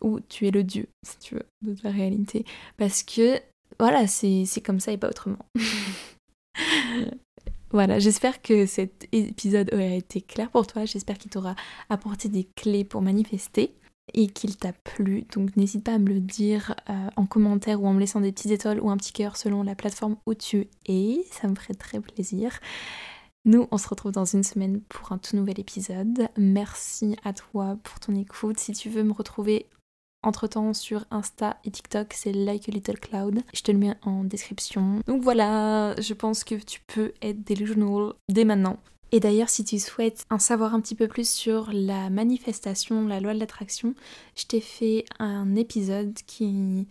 Ou 0.00 0.20
tu 0.20 0.46
es 0.46 0.50
le 0.50 0.64
Dieu, 0.64 0.88
si 1.06 1.18
tu 1.18 1.34
veux, 1.34 1.46
de 1.62 1.74
ta 1.74 1.90
réalité. 1.90 2.46
Parce 2.78 3.02
que, 3.02 3.38
voilà, 3.78 4.06
c'est 4.06 4.62
comme 4.64 4.80
ça 4.80 4.92
et 4.92 4.96
pas 4.96 5.10
autrement. 5.10 5.44
voilà, 7.70 7.98
j'espère 7.98 8.40
que 8.40 8.64
cet 8.64 9.06
épisode 9.12 9.68
aurait 9.74 9.98
été 9.98 10.22
clair 10.22 10.50
pour 10.50 10.66
toi. 10.66 10.86
J'espère 10.86 11.18
qu'il 11.18 11.30
t'aura 11.30 11.54
apporté 11.90 12.30
des 12.30 12.48
clés 12.56 12.84
pour 12.84 13.02
manifester 13.02 13.74
et 14.14 14.28
qu'il 14.28 14.56
t'a 14.56 14.72
plu. 14.72 15.26
Donc 15.34 15.56
n'hésite 15.56 15.84
pas 15.84 15.94
à 15.94 15.98
me 15.98 16.08
le 16.08 16.20
dire 16.20 16.74
euh, 16.88 17.08
en 17.16 17.26
commentaire 17.26 17.82
ou 17.82 17.86
en 17.86 17.92
me 17.92 18.00
laissant 18.00 18.20
des 18.20 18.32
petites 18.32 18.50
étoiles 18.50 18.80
ou 18.80 18.90
un 18.90 18.96
petit 18.96 19.12
cœur 19.12 19.36
selon 19.36 19.62
la 19.62 19.74
plateforme 19.74 20.16
où 20.26 20.34
tu 20.34 20.66
es. 20.86 21.24
Ça 21.30 21.46
me 21.46 21.54
ferait 21.54 21.74
très 21.74 22.00
plaisir. 22.00 22.58
Nous, 23.46 23.66
on 23.70 23.78
se 23.78 23.88
retrouve 23.88 24.12
dans 24.12 24.26
une 24.26 24.42
semaine 24.42 24.82
pour 24.82 25.12
un 25.12 25.18
tout 25.18 25.34
nouvel 25.34 25.58
épisode. 25.58 26.28
Merci 26.36 27.16
à 27.24 27.32
toi 27.32 27.78
pour 27.82 27.98
ton 27.98 28.14
écoute. 28.14 28.58
Si 28.58 28.72
tu 28.72 28.90
veux 28.90 29.02
me 29.02 29.12
retrouver 29.12 29.66
entre-temps 30.22 30.74
sur 30.74 31.06
Insta 31.10 31.56
et 31.64 31.70
TikTok, 31.70 32.12
c'est 32.12 32.32
Like 32.32 32.68
a 32.68 32.72
Little 32.72 32.98
Cloud. 32.98 33.40
Je 33.54 33.62
te 33.62 33.72
le 33.72 33.78
mets 33.78 33.96
en 34.02 34.24
description. 34.24 35.00
Donc 35.06 35.22
voilà, 35.22 35.98
je 35.98 36.12
pense 36.12 36.44
que 36.44 36.54
tu 36.54 36.80
peux 36.86 37.12
être 37.22 37.42
delusional 37.42 38.12
dès 38.28 38.44
maintenant. 38.44 38.78
Et 39.12 39.20
d'ailleurs, 39.20 39.48
si 39.48 39.64
tu 39.64 39.78
souhaites 39.78 40.26
en 40.30 40.38
savoir 40.38 40.74
un 40.74 40.80
petit 40.80 40.94
peu 40.94 41.08
plus 41.08 41.28
sur 41.28 41.70
la 41.72 42.10
manifestation, 42.10 43.06
la 43.08 43.20
loi 43.20 43.34
de 43.34 43.40
l'attraction, 43.40 43.94
je 44.36 44.44
t'ai 44.44 44.60
fait 44.60 45.04
un 45.18 45.56
épisode 45.56 46.14
qui, 46.26 46.86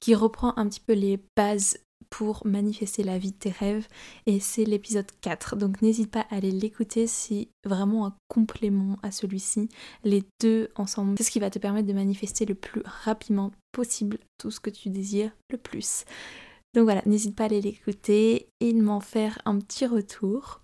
qui 0.00 0.14
reprend 0.14 0.54
un 0.56 0.68
petit 0.68 0.80
peu 0.80 0.94
les 0.94 1.20
bases 1.36 1.76
pour 2.10 2.46
manifester 2.46 3.02
la 3.02 3.18
vie 3.18 3.32
de 3.32 3.36
tes 3.36 3.50
rêves 3.50 3.86
et 4.26 4.40
c'est 4.40 4.64
l'épisode 4.64 5.06
4 5.20 5.56
donc 5.56 5.82
n'hésite 5.82 6.10
pas 6.10 6.26
à 6.30 6.36
aller 6.36 6.50
l'écouter 6.50 7.06
c'est 7.06 7.48
vraiment 7.64 8.06
un 8.06 8.14
complément 8.28 8.98
à 9.02 9.10
celui-ci. 9.10 9.68
Les 10.04 10.24
deux 10.40 10.68
ensemble 10.76 11.14
c'est 11.18 11.24
ce 11.24 11.30
qui 11.30 11.40
va 11.40 11.50
te 11.50 11.58
permettre 11.58 11.88
de 11.88 11.92
manifester 11.92 12.44
le 12.44 12.54
plus 12.54 12.82
rapidement 12.84 13.52
possible 13.72 14.18
tout 14.38 14.50
ce 14.50 14.60
que 14.60 14.70
tu 14.70 14.90
désires 14.90 15.32
le 15.50 15.58
plus. 15.58 16.04
Donc 16.74 16.84
voilà 16.84 17.02
n'hésite 17.06 17.36
pas 17.36 17.44
à 17.44 17.46
aller 17.46 17.60
l'écouter 17.60 18.48
et 18.60 18.72
m'en 18.72 19.00
faire 19.00 19.40
un 19.44 19.58
petit 19.58 19.86
retour. 19.86 20.60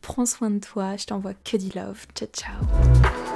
Prends 0.00 0.26
soin 0.26 0.50
de 0.50 0.58
toi 0.58 0.96
je 0.96 1.06
t'envoie 1.06 1.34
que 1.34 1.56
du 1.56 1.70
love. 1.76 2.06
Ciao 2.14 2.28
ciao 2.28 3.31